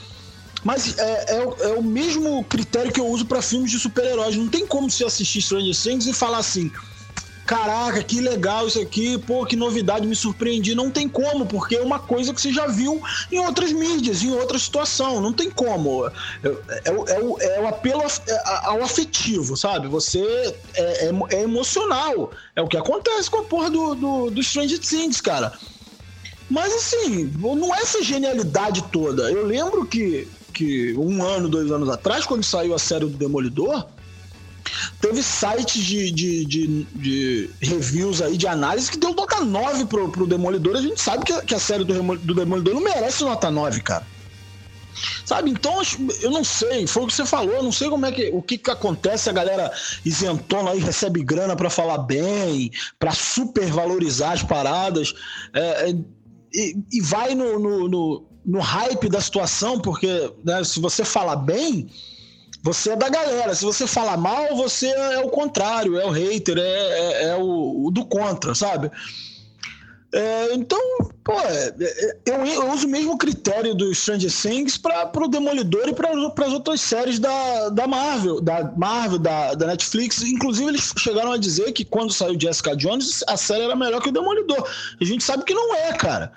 [0.64, 4.34] Mas é, é, é, o mesmo critério que eu uso para filmes de super-heróis.
[4.34, 6.72] Não tem como você assistir Stranger Things e falar assim:
[7.46, 10.74] caraca, que legal isso aqui, pô, que novidade, me surpreendi.
[10.74, 13.00] Não tem como, porque é uma coisa que você já viu
[13.30, 15.20] em outras mídias, em outra situação.
[15.20, 16.06] Não tem como.
[16.06, 16.10] É,
[16.42, 18.02] é, é o, é o apelo
[18.62, 19.86] ao afetivo, sabe?
[19.88, 20.22] Você
[20.74, 22.32] é, é, emocional.
[22.56, 25.52] É o que acontece com a porra do, do, do Stranger Things, cara.
[26.50, 29.30] Mas assim, não é essa genialidade toda.
[29.30, 33.86] Eu lembro que, que um ano, dois anos atrás, quando saiu a série do Demolidor,
[35.00, 40.08] teve sites de, de, de, de, reviews aí, de análise, que deu nota 9 pro,
[40.10, 40.76] pro Demolidor.
[40.76, 43.80] A gente sabe que, a, que a série do, do Demolidor não merece nota 9,
[43.82, 44.06] cara.
[45.24, 45.50] Sabe?
[45.50, 45.82] Então,
[46.22, 48.56] eu não sei, foi o que você falou, não sei como é que o que,
[48.56, 49.72] que acontece, a galera
[50.04, 55.12] isentona aí recebe grana para falar bem, para supervalorizar as paradas,
[55.52, 55.94] é, é,
[56.52, 61.36] e, e, vai no, no, no, no, hype da situação, porque né, se você falar
[61.36, 61.88] bem,
[62.62, 63.54] você é da galera.
[63.54, 67.86] Se você fala mal, você é o contrário, é o hater, é, é, é o,
[67.86, 68.90] o, do contra, sabe?
[70.14, 70.78] É, então,
[71.24, 75.88] pô, é, é, eu, eu, uso o mesmo critério do Stranger Things para o Demolidor
[75.88, 76.10] e para
[76.46, 80.22] as outras séries da, da Marvel, da Marvel, da, da Netflix.
[80.22, 84.08] Inclusive, eles chegaram a dizer que quando saiu Jessica Jones, a série era melhor que
[84.08, 84.64] o Demolidor.
[85.00, 86.32] A gente sabe que não é, cara.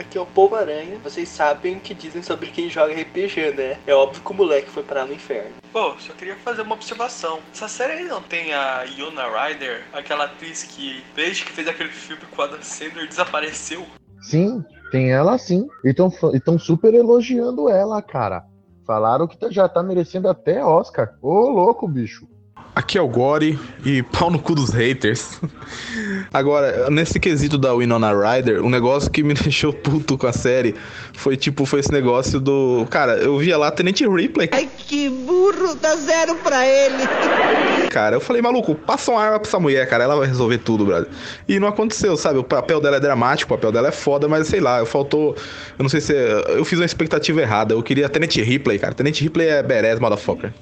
[0.00, 0.98] Aqui é o Povo Aranha.
[1.04, 3.78] Vocês sabem o que dizem sobre quem joga RPG, né?
[3.86, 5.50] É óbvio que o moleque foi parar no inferno.
[5.70, 7.40] Pô, só queria fazer uma observação.
[7.52, 11.90] Essa série aí não tem a Yona Ryder, aquela atriz que, desde que fez aquele
[11.90, 13.84] filme com a Adam Sandler, desapareceu?
[14.22, 15.68] Sim, tem ela sim.
[15.84, 18.42] E estão super elogiando ela, cara.
[18.86, 21.14] Falaram que já tá merecendo até Oscar.
[21.20, 22.26] Ô, louco, bicho.
[22.74, 25.40] Aqui é o Gore e pau no cu dos haters.
[26.32, 30.76] Agora, nesse quesito da Winona Ryder, um negócio que me deixou puto com a série
[31.14, 32.86] foi tipo, foi esse negócio do.
[32.88, 34.48] Cara, eu via lá Tenente Ripley.
[34.52, 37.02] Ai, que burro, dá zero pra ele.
[37.90, 40.86] Cara, eu falei, maluco, passa uma arma pra essa mulher, cara, ela vai resolver tudo,
[40.86, 41.08] brother.
[41.48, 42.38] E não aconteceu, sabe?
[42.38, 45.34] O papel dela é dramático, o papel dela é foda, mas sei lá, eu faltou.
[45.76, 46.12] Eu não sei se.
[46.12, 47.74] Eu fiz uma expectativa errada.
[47.74, 48.94] Eu queria Tenente Ripley, cara.
[48.94, 50.52] Tenente Ripley é badass, motherfucker.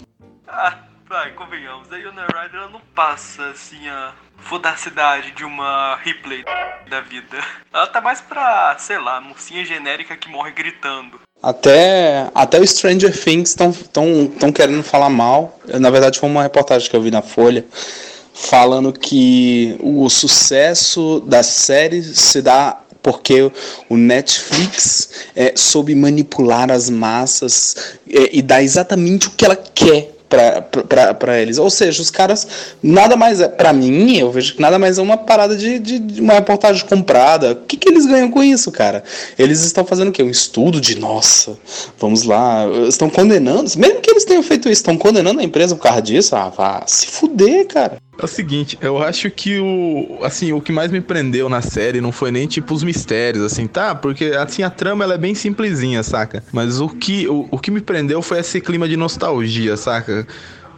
[0.49, 0.89] Ah.
[1.09, 1.78] Vai, convenhamos,
[2.49, 6.45] Rider ela não passa assim a fodacidade de uma Ripley
[6.89, 7.39] da vida.
[7.73, 11.21] Ela tá mais pra, sei lá, mocinha genérica que morre gritando.
[11.43, 15.59] Até, até o Stranger Things estão tão, tão querendo falar mal.
[15.79, 17.65] Na verdade, foi uma reportagem que eu vi na Folha
[18.35, 23.51] falando que o sucesso da série se dá porque
[23.89, 30.18] o Netflix é, soube manipular as massas é, e dá exatamente o que ela quer
[30.29, 31.59] para eles.
[31.59, 32.47] Ou seja, os caras
[32.83, 35.99] nada mais é, para mim, eu vejo que nada mais é uma parada de, de,
[35.99, 37.53] de, uma reportagem comprada.
[37.53, 39.03] O que, que eles ganham com isso, cara?
[39.39, 40.23] Eles estão fazendo o quê?
[40.23, 41.59] Um estudo de nossa,
[41.99, 45.83] vamos lá, estão condenando, mesmo que eles tenham feito isso, estão condenando a empresa por
[45.83, 46.37] causa disso.
[46.37, 47.99] Ah, vá se fuder, cara.
[48.21, 52.01] É o seguinte, eu acho que o assim, o que mais me prendeu na série
[52.01, 53.95] não foi nem tipo os mistérios, assim, tá?
[53.95, 56.43] Porque assim a trama ela é bem simplesinha, saca?
[56.53, 60.27] Mas o que o, o que me prendeu foi esse clima de nostalgia, saca?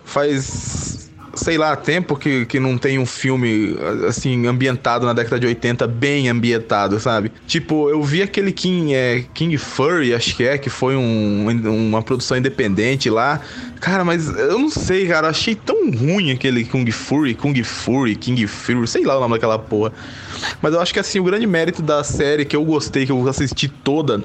[0.04, 3.76] Faz sei lá, tempo que, que não tem um filme,
[4.08, 7.32] assim, ambientado na década de 80, bem ambientado, sabe?
[7.46, 11.48] Tipo, eu vi aquele King, é, King Furry, acho que é, que foi um,
[11.88, 13.40] uma produção independente lá.
[13.80, 18.46] Cara, mas eu não sei, cara, achei tão ruim aquele Kung Fury, Kung Fury, King
[18.46, 19.92] Fury, sei lá o nome daquela porra.
[20.60, 23.28] Mas eu acho que, assim, o grande mérito da série que eu gostei, que eu
[23.28, 24.22] assisti toda,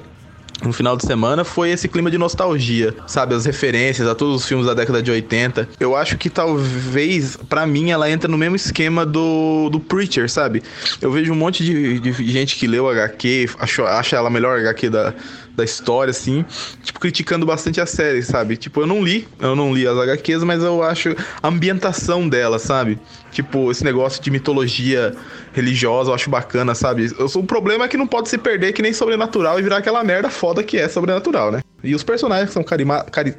[0.62, 3.34] no final de semana foi esse clima de nostalgia, sabe?
[3.34, 5.68] As referências a todos os filmes da década de 80.
[5.78, 10.62] Eu acho que talvez, para mim, ela entra no mesmo esquema do, do Preacher, sabe?
[11.00, 14.58] Eu vejo um monte de, de gente que leu HQ, achou, acha ela a melhor
[14.58, 15.14] HQ da,
[15.56, 16.44] da história, assim,
[16.82, 18.56] tipo, criticando bastante a série, sabe?
[18.56, 22.58] Tipo, eu não li, eu não li as HQs, mas eu acho a ambientação dela,
[22.58, 22.98] sabe?
[23.36, 25.14] Tipo, esse negócio de mitologia
[25.52, 27.14] religiosa, eu acho bacana, sabe?
[27.34, 30.30] O problema é que não pode se perder que nem sobrenatural e virar aquela merda
[30.30, 31.60] foda que é sobrenatural, né?
[31.84, 33.36] E os personagens são carima, cari,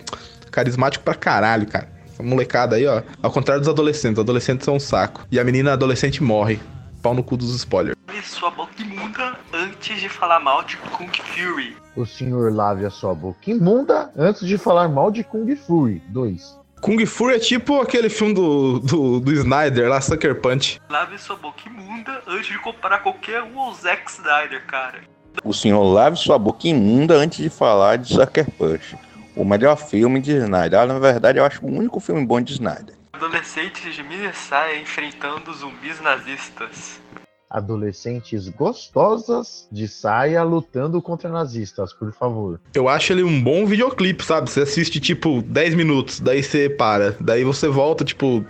[0.51, 1.89] carismáticos pra caralho, cara.
[2.05, 3.01] Essa molecada aí, ó.
[3.23, 5.25] Ao contrário dos adolescentes, os adolescentes são um saco.
[5.31, 6.59] E a menina adolescente morre.
[7.01, 7.95] Pau no cu dos spoilers.
[8.07, 11.75] Lave sua boca imunda antes de falar mal de Kung Fury.
[11.95, 16.03] O senhor lave a sua boca imunda antes de falar mal de Kung Fury.
[16.09, 16.66] 2.
[16.81, 20.79] Kung Fury é tipo aquele filme do, do, do Snyder lá, Sucker Punch.
[20.89, 25.01] Lave sua boca imunda antes de comparar qualquer um ao Zack Snyder, cara.
[25.43, 28.95] O senhor lave sua boca imunda antes de falar de Sucker Punch.
[29.35, 30.79] O melhor filme de Snyder.
[30.79, 32.95] Ah, na verdade, eu acho o único filme bom de Snyder.
[33.13, 37.01] Adolescentes de Minnesota enfrentando zumbis nazistas.
[37.49, 42.59] Adolescentes gostosas de saia lutando contra nazistas, por favor.
[42.73, 44.49] Eu acho ele um bom videoclipe, sabe?
[44.49, 47.15] Você assiste tipo 10 minutos, daí você para.
[47.19, 48.45] Daí você volta, tipo,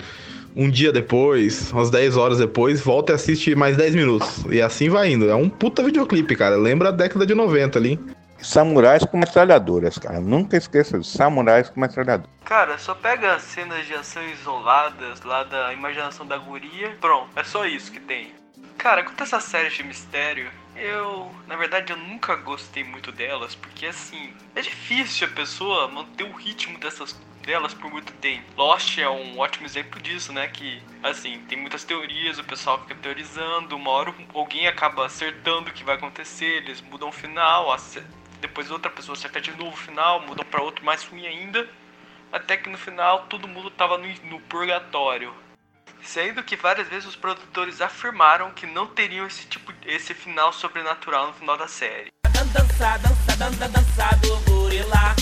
[0.55, 4.43] um dia depois, umas 10 horas depois, volta e assiste mais 10 minutos.
[4.49, 5.29] E assim vai indo.
[5.29, 6.55] É um puta videoclipe, cara.
[6.55, 7.99] Lembra a década de 90 ali.
[8.39, 10.19] Samurais com metralhadoras, cara.
[10.19, 11.15] Nunca esqueça disso.
[11.15, 12.29] Samurais com metralhadoras.
[12.43, 16.95] Cara, só pega cenas de ação isoladas lá da imaginação da guria.
[16.99, 18.31] Pronto, é só isso que tem.
[18.87, 23.53] Cara, quanto a essas séries de mistério, eu, na verdade, eu nunca gostei muito delas,
[23.53, 27.11] porque assim, é difícil a pessoa manter o ritmo dessas
[27.45, 28.45] delas por muito tempo.
[28.55, 30.47] Lost é um ótimo exemplo disso, né?
[30.47, 35.73] Que, assim, tem muitas teorias, o pessoal fica teorizando, uma hora alguém acaba acertando o
[35.73, 37.75] que vai acontecer, eles mudam o final,
[38.39, 41.67] depois outra pessoa acerta de novo o final, mudam para outro mais ruim ainda,
[42.31, 45.33] até que no final todo mundo tava no, no purgatório.
[46.03, 51.27] Sendo que várias vezes os produtores afirmaram que não teriam esse tipo esse final sobrenatural
[51.27, 52.11] no final da série.
[52.53, 55.15] Dança, dança, dança, dança do gorila.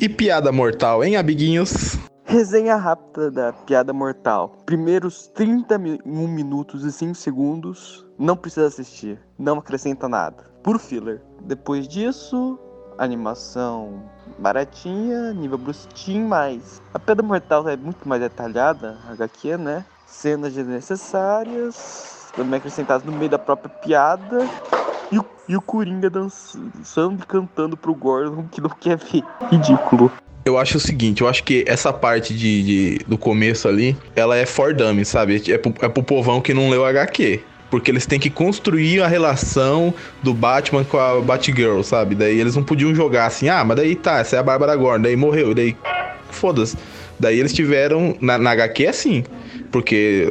[0.00, 1.98] E piada mortal, hein, amiguinhos?
[2.24, 4.56] Resenha rápida da piada mortal.
[4.64, 9.18] Primeiros 31 minutos e 5 segundos, não precisa assistir.
[9.38, 10.49] Não acrescenta nada.
[10.62, 11.20] Por filler.
[11.42, 12.58] Depois disso,
[12.98, 14.02] animação
[14.38, 19.84] baratinha, nível brusquinho, mas a piada mortal é muito mais detalhada, HQ, né?
[20.06, 24.46] Cenas desnecessárias, também acrescentadas no meio da própria piada.
[25.10, 29.24] E o, e o Coringa dançando e cantando pro Gordon que não quer ver.
[29.50, 30.10] Ridículo.
[30.44, 34.36] Eu acho o seguinte, eu acho que essa parte de, de do começo ali, ela
[34.36, 35.42] é for dummies, sabe?
[35.50, 37.42] É pro, é pro povão que não leu HQ.
[37.70, 42.14] Porque eles têm que construir a relação do Batman com a Batgirl, sabe?
[42.14, 45.02] Daí eles não podiam jogar assim, ah, mas daí tá, essa é a Bárbara Gordon,
[45.02, 45.76] daí morreu, daí
[46.30, 46.76] foda-se.
[47.18, 49.24] Daí eles tiveram, na, na HQ é assim,
[49.70, 50.26] porque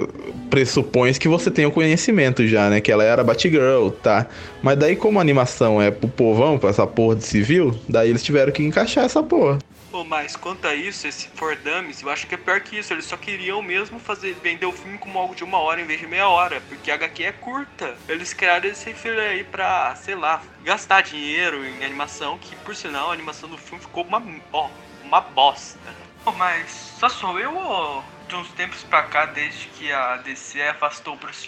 [0.50, 2.82] pressupõe que você tem o conhecimento já, né?
[2.82, 4.26] Que ela era Batgirl, tá?
[4.62, 8.24] Mas daí como a animação é pro povão, pra essa porra de civil, daí eles
[8.24, 9.60] tiveram que encaixar essa porra.
[9.92, 12.94] Pô, mas quanto a isso, esse For Dummies, eu acho que é pior que isso.
[12.94, 16.00] Eles só queriam mesmo fazer vender o filme como algo de uma hora em vez
[16.00, 17.98] de meia hora, porque a HQ é curta.
[18.08, 23.10] Eles criaram esse filme aí pra, sei lá, gastar dinheiro em animação, que por sinal
[23.10, 24.24] a animação do filme ficou uma,
[24.54, 24.70] ó,
[25.04, 25.80] uma bosta.
[26.24, 30.62] Pô, mas só sou eu ou de uns tempos pra cá, desde que a DC
[30.62, 31.48] afastou o Bruce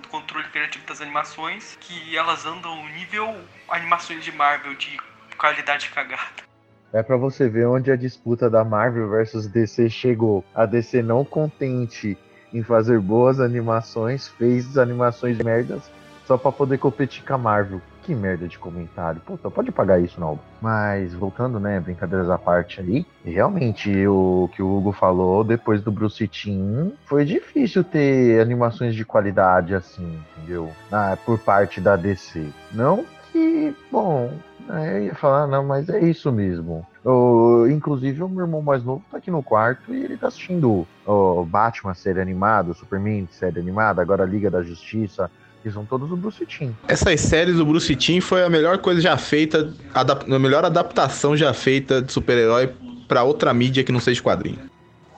[0.00, 3.36] do controle criativo das animações, que elas andam nível
[3.68, 4.96] animações de Marvel de
[5.36, 6.47] qualidade cagada.
[6.92, 10.44] É para você ver onde a disputa da Marvel versus DC chegou.
[10.54, 12.16] A DC não contente
[12.52, 15.90] em fazer boas animações, fez animações de merdas
[16.28, 17.80] só para poder competir com a Marvel.
[18.02, 19.20] Que merda de comentário.
[19.20, 20.38] Puta, pode pagar isso, não.
[20.60, 25.92] Mas voltando, né, brincadeiras à parte aí, realmente o que o Hugo falou depois do
[25.92, 30.70] Bruce Timm foi difícil ter animações de qualidade assim, entendeu?
[30.92, 32.46] Ah, por parte da DC.
[32.72, 34.32] Não que, bom,
[34.70, 36.86] é, eu ia falar, não, mas é isso mesmo.
[37.04, 40.86] O, inclusive, o meu irmão mais novo tá aqui no quarto e ele tá assistindo
[41.06, 45.30] o Batman série animada, o Superman série animada, agora Liga da Justiça.
[45.60, 46.70] Que são todos do Bruce Timm.
[46.86, 51.52] Essas séries do Bruce Timm foi a melhor coisa já feita, a melhor adaptação já
[51.52, 52.72] feita de super-herói
[53.08, 54.60] para outra mídia que não seja quadrinho.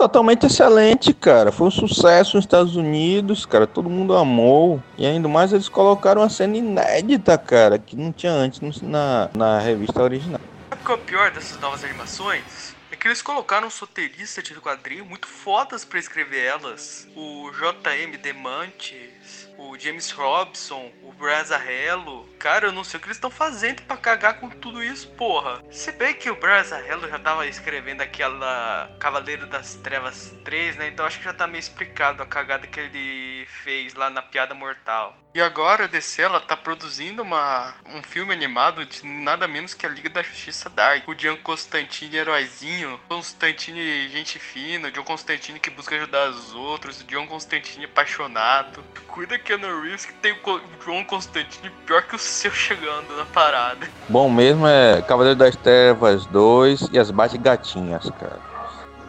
[0.01, 1.53] Totalmente excelente, cara.
[1.53, 3.66] Foi um sucesso nos Estados Unidos, cara.
[3.66, 4.82] Todo mundo amou.
[4.96, 9.59] E ainda mais eles colocaram uma cena inédita, cara, que não tinha antes na, na
[9.59, 10.40] revista original.
[10.70, 12.74] Sabe é o pior dessas novas animações?
[12.91, 17.07] É que eles colocaram um roteiristas de quadrinho muito fodas para escrever elas.
[17.14, 18.16] O J.M.
[18.16, 22.26] Demantes, o James Robson, o Brazzarello.
[22.38, 25.62] Cara, eu não sei o que eles estão fazendo pra cagar com tudo isso, porra.
[25.70, 30.88] Se bem que o Brazzarello já tava escrevendo aquela Cavaleiro das Trevas 3, né?
[30.88, 34.55] Então acho que já tá meio explicado a cagada que ele fez lá na Piada
[34.55, 35.16] Mortal.
[35.32, 39.86] E agora a DC ela tá produzindo uma, um filme animado de nada menos que
[39.86, 41.07] a Liga da Justiça Dark.
[41.07, 47.26] O John Constantine heróizinho, Constantine gente fina, John Constantine que busca ajudar os outros, John
[47.26, 48.83] Constantine apaixonado.
[49.09, 53.24] Cuida que no Reeves que tem o John Constantine pior que o seu chegando na
[53.26, 53.89] parada.
[54.09, 58.49] Bom mesmo é Cavaleiro das Trevas 2 e as Bate-Gatinhas, cara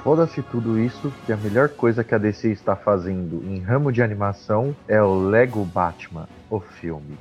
[0.03, 4.01] foda-se tudo isso, que a melhor coisa que a DC está fazendo em ramo de
[4.01, 7.17] animação é o Lego Batman, o filme.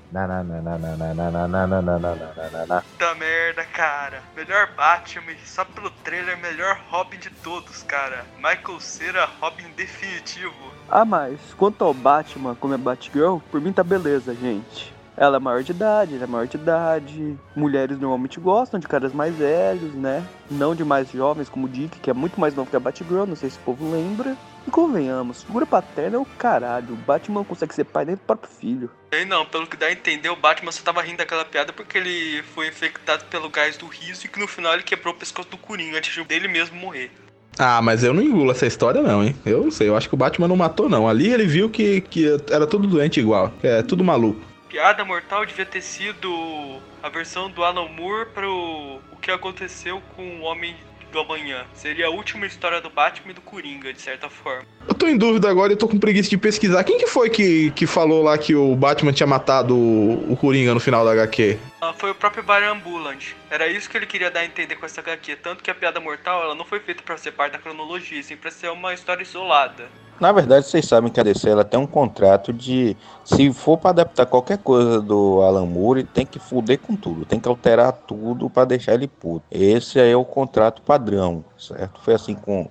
[2.83, 4.23] Puta merda, cara.
[4.35, 8.25] Melhor Batman, só pelo trailer, melhor Robin de todos, cara.
[8.37, 10.55] Michael Cera, Robin definitivo.
[10.91, 14.93] Ah, mas quanto ao Batman, como é Batgirl, por mim tá beleza, gente.
[15.17, 17.39] Ela é maior de idade, ele é maior de idade.
[17.55, 20.25] Mulheres normalmente gostam de caras mais velhos, né?
[20.51, 23.27] Não de mais jovens, como o Dick, que é muito mais novo que a Batgirl,
[23.27, 24.37] não sei se o povo lembra.
[24.67, 26.93] E convenhamos, figura paterna é o caralho.
[26.93, 28.91] O Batman consegue ser pai nem do próprio filho.
[29.13, 31.99] Ei, não, pelo que dá a entender, o Batman só tava rindo daquela piada porque
[31.99, 35.49] ele foi infectado pelo gás do riso e que no final ele quebrou o pescoço
[35.49, 37.11] do Coringa antes de dele mesmo morrer.
[37.59, 39.35] Ah, mas eu não engulo essa história não, hein?
[39.45, 41.09] Eu não sei, eu acho que o Batman não matou não.
[41.09, 44.50] Ali ele viu que, que era tudo doente igual, que é tudo maluco.
[44.71, 50.23] Piada Mortal devia ter sido a versão do Alan Moore pro o que aconteceu com
[50.39, 50.77] o Homem
[51.11, 51.67] do Amanhã.
[51.75, 54.63] Seria a última história do Batman e do Coringa, de certa forma.
[54.87, 56.85] Eu tô em dúvida agora e tô com preguiça de pesquisar.
[56.85, 60.73] Quem que foi que, que falou lá que o Batman tinha matado o, o Coringa
[60.73, 61.59] no final da HQ?
[61.81, 63.35] Ah, foi o próprio Brian Bulland.
[63.51, 65.35] Era isso que ele queria dar a entender com essa HQ.
[65.43, 68.37] Tanto que a Piada Mortal ela não foi feita pra ser parte da cronologia, sim
[68.37, 69.89] pra ser uma história isolada.
[70.21, 72.95] Na verdade, vocês sabem que a DC ela tem um contrato de.
[73.25, 77.41] Se for para adaptar qualquer coisa do Alan Moore, tem que fuder com tudo, tem
[77.41, 79.47] que alterar tudo para deixar ele puto.
[79.51, 82.01] Esse aí é o contrato padrão, certo?
[82.03, 82.69] Foi assim com.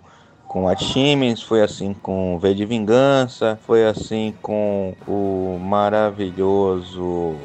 [0.47, 7.35] Com a Siemens, foi assim com V de Vingança, foi assim com o maravilhoso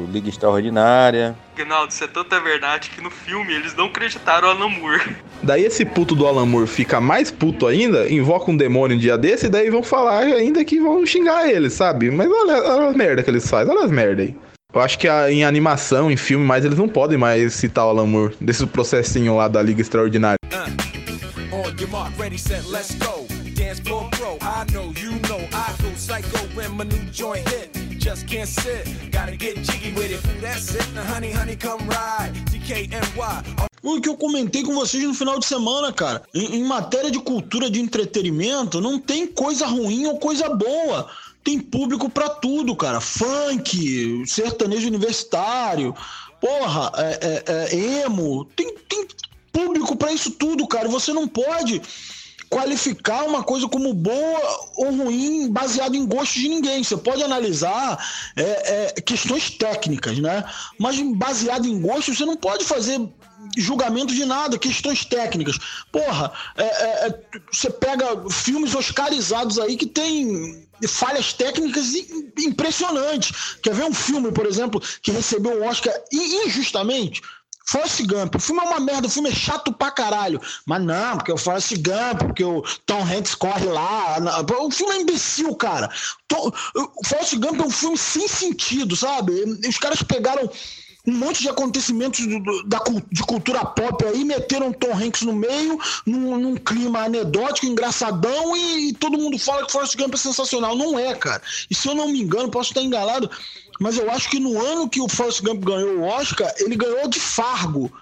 [0.00, 1.34] Liga Extraordinária.
[1.56, 5.16] Ginaldo, isso é tanta verdade que no filme eles não acreditaram o Alan Moore.
[5.42, 9.18] Daí esse puto do Alan Moore fica mais puto ainda, invoca um demônio um dia
[9.18, 12.10] desse, e daí vão falar ainda que vão xingar ele, sabe?
[12.10, 14.36] Mas olha, olha as merda que eles fazem, olha as merda aí.
[14.72, 17.88] Eu acho que a- em animação, em filme, mais eles não podem mais citar o
[17.90, 20.38] Alan Moore, desse processinho lá da Liga Extraordinária.
[21.52, 21.62] On
[23.62, 27.72] Dance floor pro, I know, you know, I go psycho when my new joint hit.
[27.96, 30.20] Just can't sit, gotta get jiggy with it.
[30.40, 32.32] That's it, now honey, honey, come ride.
[33.82, 36.22] O que eu comentei com vocês no final de semana, cara.
[36.34, 41.08] Em, em matéria de cultura de entretenimento, não tem coisa ruim ou coisa boa.
[41.44, 43.00] Tem público pra tudo, cara.
[43.00, 45.94] Funk, sertanejo universitário,
[46.40, 48.44] porra, é, é, é, emo.
[48.56, 49.06] Tem, tem
[49.52, 50.88] público pra isso tudo, cara.
[50.88, 51.80] Você não pode
[52.52, 56.84] qualificar uma coisa como boa ou ruim baseado em gosto de ninguém.
[56.84, 57.98] Você pode analisar
[58.36, 60.44] é, é, questões técnicas, né?
[60.78, 63.00] Mas baseado em gosto, você não pode fazer
[63.56, 65.58] julgamento de nada, questões técnicas.
[65.90, 71.94] Porra, é, é, é, você pega filmes oscarizados aí que tem falhas técnicas
[72.38, 73.56] impressionantes.
[73.62, 77.22] Quer ver um filme, por exemplo, que recebeu um Oscar injustamente?
[77.66, 78.34] Forrest Gump.
[78.34, 80.40] O filme é uma merda, o filme é chato pra caralho.
[80.66, 84.16] Mas não, porque o Forrest Gump, porque o Tom Hanks corre lá.
[84.60, 85.90] O filme é imbecil, cara.
[86.28, 89.32] To- O Gump é um filme sem sentido, sabe?
[89.68, 90.50] Os caras pegaram
[91.04, 92.20] um monte de acontecimentos
[92.66, 98.56] da, de cultura pop aí, meteram Tom Hanks no meio, num, num clima anedótico, engraçadão,
[98.56, 100.76] e, e todo mundo fala que Forrest Gump é sensacional.
[100.76, 101.42] Não é, cara.
[101.68, 103.28] E se eu não me engano, posso estar enganado,
[103.80, 107.08] mas eu acho que no ano que o Forrest Gump ganhou o Oscar, ele ganhou
[107.08, 107.92] de Fargo.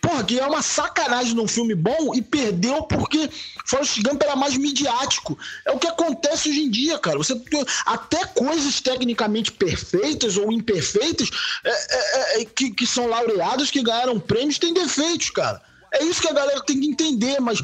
[0.00, 3.28] Porra, que é uma sacanagem num filme bom e perdeu porque
[3.66, 5.38] Forrest Gump era mais midiático.
[5.66, 7.18] É o que acontece hoje em dia, cara.
[7.18, 7.40] Você
[7.84, 11.28] até coisas tecnicamente perfeitas ou imperfeitas
[11.64, 15.60] é, é, é, que, que são laureadas, que ganharam prêmios, têm defeitos, cara.
[15.92, 17.60] É isso que a galera tem que entender, mas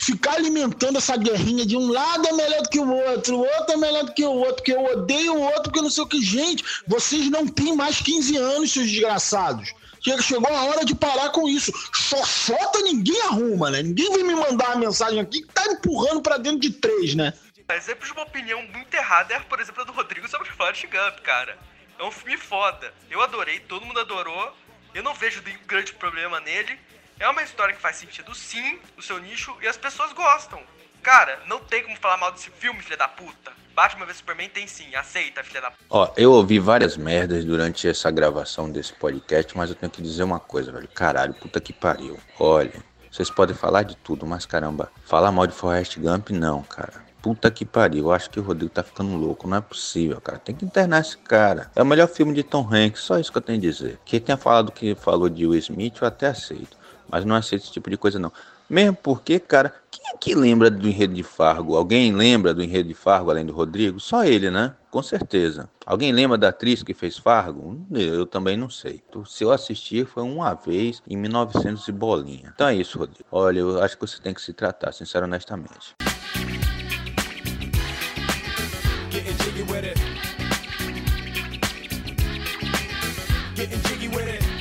[0.00, 3.72] ficar alimentando essa guerrinha de um lado é melhor do que o outro, o outro
[3.74, 6.06] é melhor do que o outro, porque eu odeio o outro, porque não sei o
[6.06, 6.22] que.
[6.22, 9.72] Gente, vocês não têm mais 15 anos, seus desgraçados.
[10.22, 11.70] Chegou a hora de parar com isso.
[11.92, 13.82] Xoxota ninguém arruma, né?
[13.82, 17.34] Ninguém vem me mandar uma mensagem aqui que tá empurrando pra dentro de três, né?
[17.70, 21.20] Exemplo de uma opinião muito errada é, por exemplo, a do Rodrigo sobre Forrest Gump,
[21.22, 21.56] cara.
[21.98, 22.92] É um filme foda.
[23.10, 24.56] Eu adorei, todo mundo adorou.
[24.94, 26.76] Eu não vejo grande problema nele.
[27.20, 30.58] É uma história que faz sentido sim, no seu nicho, e as pessoas gostam.
[31.02, 33.52] Cara, não tem como falar mal desse filme, filha da puta.
[33.74, 35.76] Batman vs Superman tem sim, aceita, filha da p.
[35.90, 40.22] Ó, eu ouvi várias merdas durante essa gravação desse podcast, mas eu tenho que dizer
[40.22, 40.88] uma coisa, velho.
[40.88, 42.18] Caralho, puta que pariu.
[42.38, 47.04] Olha, vocês podem falar de tudo, mas caramba, falar mal de Forrest Gump, não, cara.
[47.20, 50.38] Puta que pariu, eu acho que o Rodrigo tá ficando louco, não é possível, cara.
[50.38, 51.70] Tem que internar esse cara.
[51.76, 53.98] É o melhor filme de Tom Hanks, só isso que eu tenho a dizer.
[54.06, 56.79] Quem tenha falado que falou de Will Smith, eu até aceito.
[57.10, 58.32] Mas não aceito esse tipo de coisa, não.
[58.68, 61.76] Mesmo porque, cara, quem é que lembra do enredo de Fargo?
[61.76, 63.98] Alguém lembra do enredo de Fargo além do Rodrigo?
[63.98, 64.74] Só ele, né?
[64.92, 65.68] Com certeza.
[65.84, 67.84] Alguém lembra da atriz que fez Fargo?
[67.90, 69.02] Eu também não sei.
[69.26, 72.52] Se eu assistir, foi uma vez em 1900 e bolinha.
[72.54, 73.24] Então é isso, Rodrigo.
[73.32, 75.96] Olha, eu acho que você tem que se tratar, sincero honestamente.
[79.10, 80.00] Getting jiggy with it.
[83.56, 84.59] Getting jiggy with it.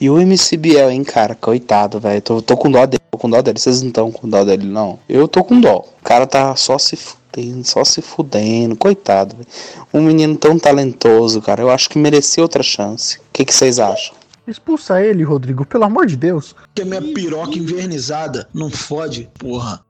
[0.00, 1.34] E o MC Biel, hein, cara?
[1.34, 2.22] Coitado, velho.
[2.22, 3.02] Tô, tô com dó dele.
[3.10, 3.58] Tô com dó dele.
[3.58, 4.98] Vocês não estão com dó dele, não.
[5.06, 5.84] Eu tô com dó.
[6.00, 8.74] O cara tá só se fudendo, só se fudendo.
[8.76, 9.48] Coitado, velho.
[9.92, 11.60] Um menino tão talentoso, cara.
[11.60, 13.18] Eu acho que merecia outra chance.
[13.18, 14.14] O que vocês acham?
[14.46, 16.56] Expulsa ele, Rodrigo, pelo amor de Deus.
[16.74, 19.84] Que a minha piroca invernizada não fode, porra.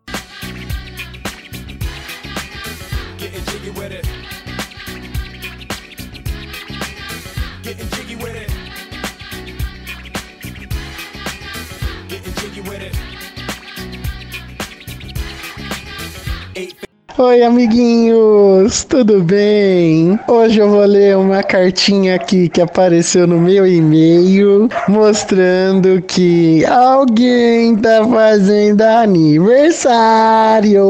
[16.60, 16.89] eight.
[17.18, 20.18] Oi, amiguinhos, tudo bem?
[20.28, 27.76] Hoje eu vou ler uma cartinha aqui que apareceu no meu e-mail mostrando que alguém
[27.76, 30.80] tá fazendo aniversário.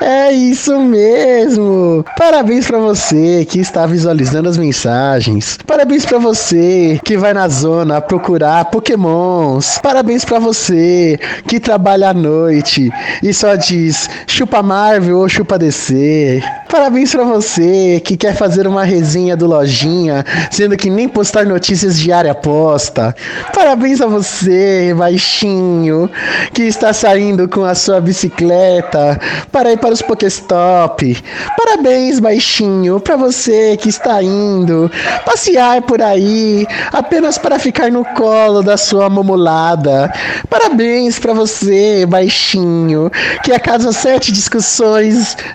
[0.00, 2.04] É isso mesmo.
[2.16, 5.58] Parabéns pra você que está visualizando as mensagens.
[5.66, 9.78] Parabéns pra você que vai na zona procurar Pokémons.
[9.82, 11.18] Parabéns pra você
[11.48, 12.90] que trabalha à noite
[13.22, 16.42] e só diz chupa Marvel ou chupa DC.
[16.68, 21.96] Parabéns pra você que quer fazer uma resenha do Lojinha, sendo que nem postar notícias
[21.96, 23.14] diária posta.
[23.54, 26.10] Parabéns a você, baixinho,
[26.52, 29.20] que está saindo com a sua bicicleta
[29.52, 31.16] para ir para os Pokéstop.
[31.56, 34.90] Parabéns, baixinho, pra você que está indo
[35.24, 40.12] passear por aí apenas para ficar no colo da sua mamulada.
[40.50, 43.12] Parabéns pra você, baixinho,
[43.44, 44.32] que a cada sete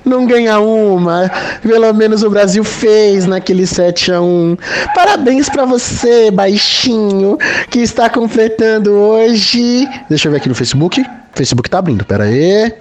[0.05, 1.30] não ganha uma.
[1.62, 4.57] Pelo menos o Brasil fez naquele 7 a 1.
[4.95, 7.38] Parabéns pra você, baixinho,
[7.70, 9.88] que está completando hoje.
[10.10, 11.03] Deixa eu ver aqui no Facebook.
[11.34, 12.74] Facebook tá abrindo, pera aí.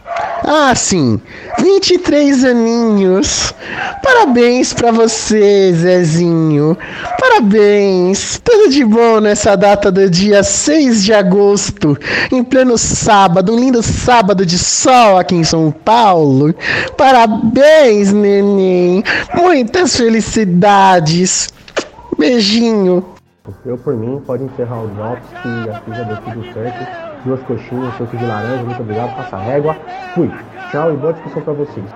[0.45, 1.20] Ah, sim.
[1.59, 3.55] 23 aninhos.
[4.03, 6.76] Parabéns pra você, Zezinho.
[7.20, 8.41] Parabéns.
[8.43, 11.97] Tudo de bom nessa data do dia 6 de agosto,
[12.32, 16.55] em pleno sábado, um lindo sábado de sol aqui em São Paulo.
[16.97, 19.03] Parabéns, neném.
[19.34, 21.49] Muitas felicidades.
[22.18, 23.05] Beijinho.
[23.64, 27.07] Eu, por mim, pode encerrar o Drops, que assim já deu tudo certo.
[27.24, 29.76] Duas coxinhas, suco de laranja, muito obrigado, passa a régua.
[30.14, 30.30] Fui.
[30.70, 31.86] Tchau e boa discussão pra vocês.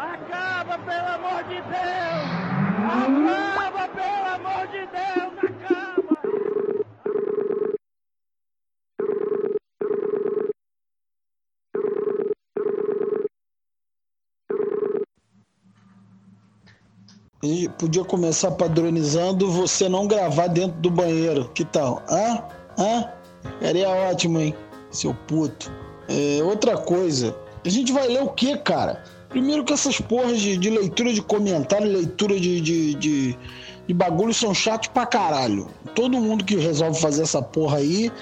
[17.43, 21.49] E podia começar padronizando você não gravar dentro do banheiro.
[21.53, 22.01] Que tal?
[22.09, 22.45] Hã?
[22.79, 23.13] Hã?
[23.61, 24.55] Seria ótimo, hein?
[24.93, 25.73] Seu puto.
[26.09, 27.35] É, outra coisa.
[27.65, 29.03] A gente vai ler o quê, cara?
[29.29, 33.39] Primeiro que essas porras de, de leitura de comentário, leitura de, de, de,
[33.87, 35.69] de bagulho são chatos pra caralho.
[35.95, 38.13] Todo mundo que resolve fazer essa porra aí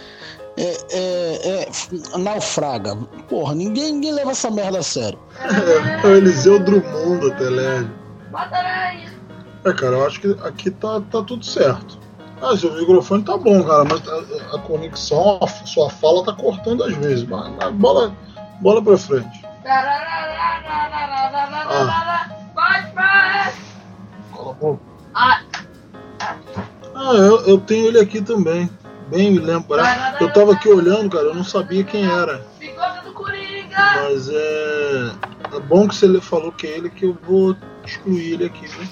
[0.57, 1.69] é, é,
[2.15, 2.95] é naufraga.
[3.29, 5.19] Porra, ninguém, ninguém leva essa merda a sério.
[6.05, 7.91] É o Eliseu Drummond da Telege.
[9.65, 11.99] É, cara, eu acho que aqui tá, tá tudo certo.
[12.43, 16.85] Ah, seu microfone tá bom, cara, mas a, a conexão, a sua fala tá cortando
[16.85, 17.25] às vezes.
[17.25, 18.15] Mas, mas bola,
[18.61, 19.43] bola pra frente.
[24.33, 24.83] Cala a boca.
[26.95, 28.71] Ah, eu, eu tenho ele aqui também.
[29.09, 29.77] Bem me lembro.
[30.21, 32.47] Eu tava aqui olhando, cara, eu não sabia quem era.
[34.03, 35.11] Mas é.
[35.53, 38.89] É bom que você falou que é ele que eu vou excluir ele aqui, né?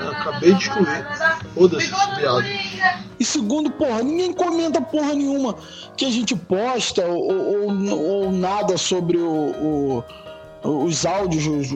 [0.00, 1.06] Eu acabei de excluir.
[1.54, 2.44] Foda-se esse viado.
[3.18, 5.56] E segundo, porra, ninguém comenta porra nenhuma
[5.96, 10.04] que a gente posta ou, ou, ou nada sobre o,
[10.64, 11.74] o- os áudios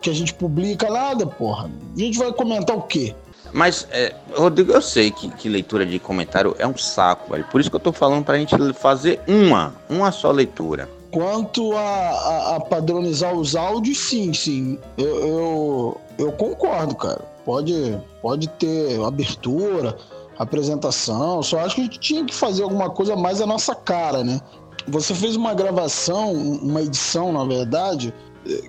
[0.00, 1.70] que a gente publica, nada, porra.
[1.96, 3.14] A gente vai comentar o quê?
[3.52, 7.44] Mas, é, Rodrigo, eu sei que, que leitura de comentário é um saco, velho.
[7.44, 10.88] Por isso que eu tô falando pra gente fazer uma, uma só leitura.
[11.14, 14.78] Quanto a, a- a padronizar os áudios, sim, sim.
[14.98, 17.22] Eu, eu, eu concordo, cara.
[17.44, 19.96] Pode, pode ter abertura,
[20.36, 21.40] apresentação.
[21.42, 24.40] Só acho que a gente tinha que fazer alguma coisa mais à nossa cara, né?
[24.88, 28.12] Você fez uma gravação, uma edição, na verdade,
[28.46, 28.60] é,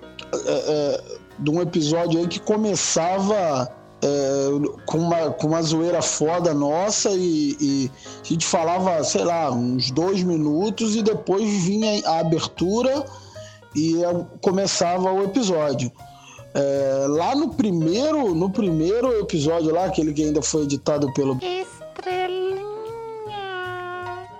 [0.46, 1.02] é,
[1.40, 3.68] de um episódio aí que começava
[4.02, 4.48] é,
[4.84, 7.90] com, uma, com uma zoeira foda nossa e, e
[8.22, 13.04] a gente falava, sei lá, uns dois minutos e depois vinha a abertura
[13.74, 15.90] e eu- começava o episódio.
[16.54, 21.38] É, lá no primeiro, no primeiro episódio lá, aquele que ainda foi editado pelo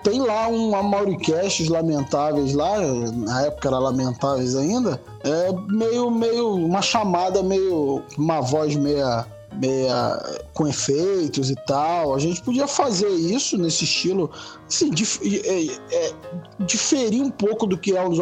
[0.03, 6.81] tem lá um Amauricasts lamentáveis lá, na época era lamentáveis ainda, é meio, meio, uma
[6.81, 10.19] chamada meio, uma voz meia, meia
[10.53, 12.13] com efeitos e tal.
[12.15, 14.29] A gente podia fazer isso nesse estilo,
[14.67, 16.13] assim, dif- é, é,
[16.59, 18.19] diferir um pouco do que é os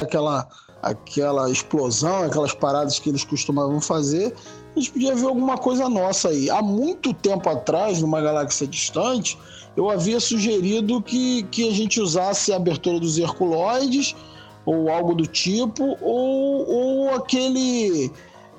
[0.00, 0.48] aquela,
[0.82, 4.34] aquela explosão, aquelas paradas que eles costumavam fazer,
[4.74, 6.50] a gente podia ver alguma coisa nossa aí.
[6.50, 9.38] Há muito tempo atrás, numa galáxia distante,
[9.76, 14.14] eu havia sugerido que, que a gente usasse a abertura dos Herculoides,
[14.66, 18.12] ou algo do tipo, ou, ou aquele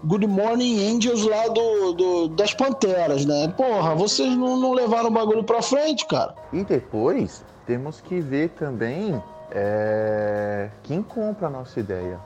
[0.05, 3.53] Good Morning Angels lá do, do- das Panteras, né?
[3.58, 6.34] Porra, vocês não, não levaram o bagulho pra frente, cara.
[6.53, 12.18] E depois temos que ver também é, quem compra a nossa ideia.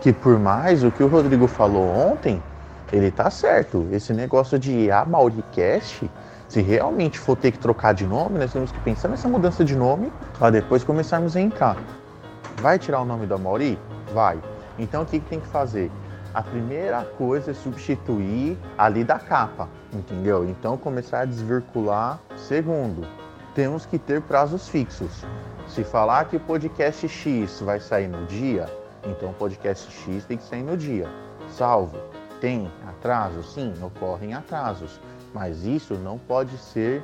[0.00, 2.42] Que por mais o que o Rodrigo falou ontem,
[2.92, 3.86] ele tá certo.
[3.92, 6.10] Esse negócio de Amauricast,
[6.48, 9.76] se realmente for ter que trocar de nome, nós temos que pensar nessa mudança de
[9.76, 11.76] nome para depois começarmos a entrar.
[12.60, 13.78] Vai tirar o nome do Amauri?
[14.12, 14.38] Vai.
[14.78, 15.90] Então o que, que tem que fazer?
[16.34, 20.46] A primeira coisa é substituir ali da capa, entendeu?
[20.46, 22.20] Então começar a desvircular.
[22.36, 23.08] Segundo,
[23.54, 25.24] temos que ter prazos fixos.
[25.68, 28.66] Se falar que o podcast X vai sair no dia,
[29.06, 31.08] então o podcast X tem que sair no dia.
[31.48, 31.96] Salvo.
[32.42, 33.42] Tem atraso?
[33.42, 35.00] Sim, ocorrem atrasos.
[35.32, 37.02] Mas isso não pode ser,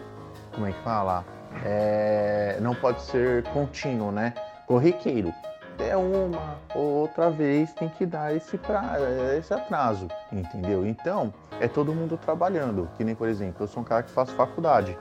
[0.55, 1.25] como é que fala?
[1.65, 4.35] É, não pode ser contínuo, né?
[4.67, 5.33] Corriqueiro.
[5.79, 8.97] É uma ou outra vez tem que dar esse, pra,
[9.39, 10.87] esse atraso, entendeu?
[10.87, 12.89] Então, é todo mundo trabalhando.
[12.97, 14.99] Que nem, por exemplo, eu sou um cara que faz faculdade.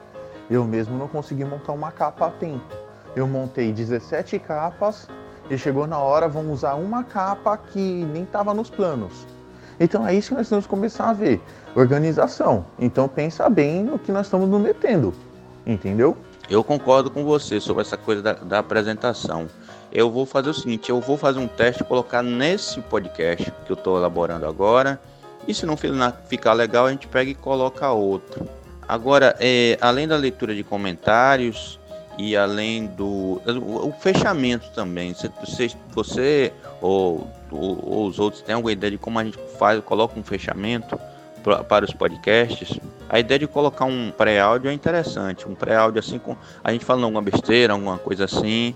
[0.49, 2.75] Eu mesmo não consegui montar uma capa a tempo.
[3.15, 5.07] Eu montei 17 capas
[5.49, 9.25] e chegou na hora, vamos usar uma capa que nem estava nos planos.
[9.79, 11.41] Então é isso que nós temos que começar a ver.
[11.75, 12.65] Organização.
[12.77, 15.13] Então pensa bem no que nós estamos nos metendo.
[15.65, 16.15] Entendeu?
[16.49, 19.47] Eu concordo com você sobre essa coisa da, da apresentação.
[19.91, 23.75] Eu vou fazer o seguinte, eu vou fazer um teste colocar nesse podcast que eu
[23.75, 24.99] estou elaborando agora.
[25.47, 25.75] E se não
[26.27, 28.47] ficar legal, a gente pega e coloca outro.
[28.87, 31.79] Agora, é, além da leitura de comentários
[32.17, 38.91] e além do o, fechamento também, você, você, ou- ou os outros têm alguma ideia
[38.91, 40.99] de como a gente faz, coloca um fechamento
[41.67, 42.79] para os podcasts?
[43.07, 47.03] A ideia de colocar um pré-áudio é interessante, um pré-áudio assim com a gente falando
[47.03, 48.75] alguma besteira, alguma coisa assim,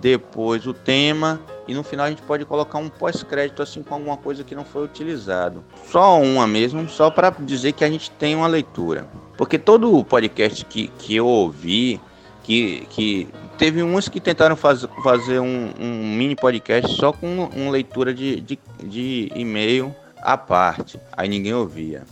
[0.00, 4.16] depois o tema e no final a gente pode colocar um pós-crédito assim com alguma
[4.16, 5.64] coisa que não foi utilizado.
[5.90, 9.06] Só uma mesmo, só para dizer que a gente tem uma leitura.
[9.36, 12.00] Porque todo podcast que, que eu ouvi,
[12.42, 13.28] que, que
[13.58, 18.40] teve uns que tentaram faz, fazer um, um mini podcast só com uma leitura de,
[18.40, 19.94] de, de e-mail
[20.26, 22.04] à parte, aí ninguém ouvia.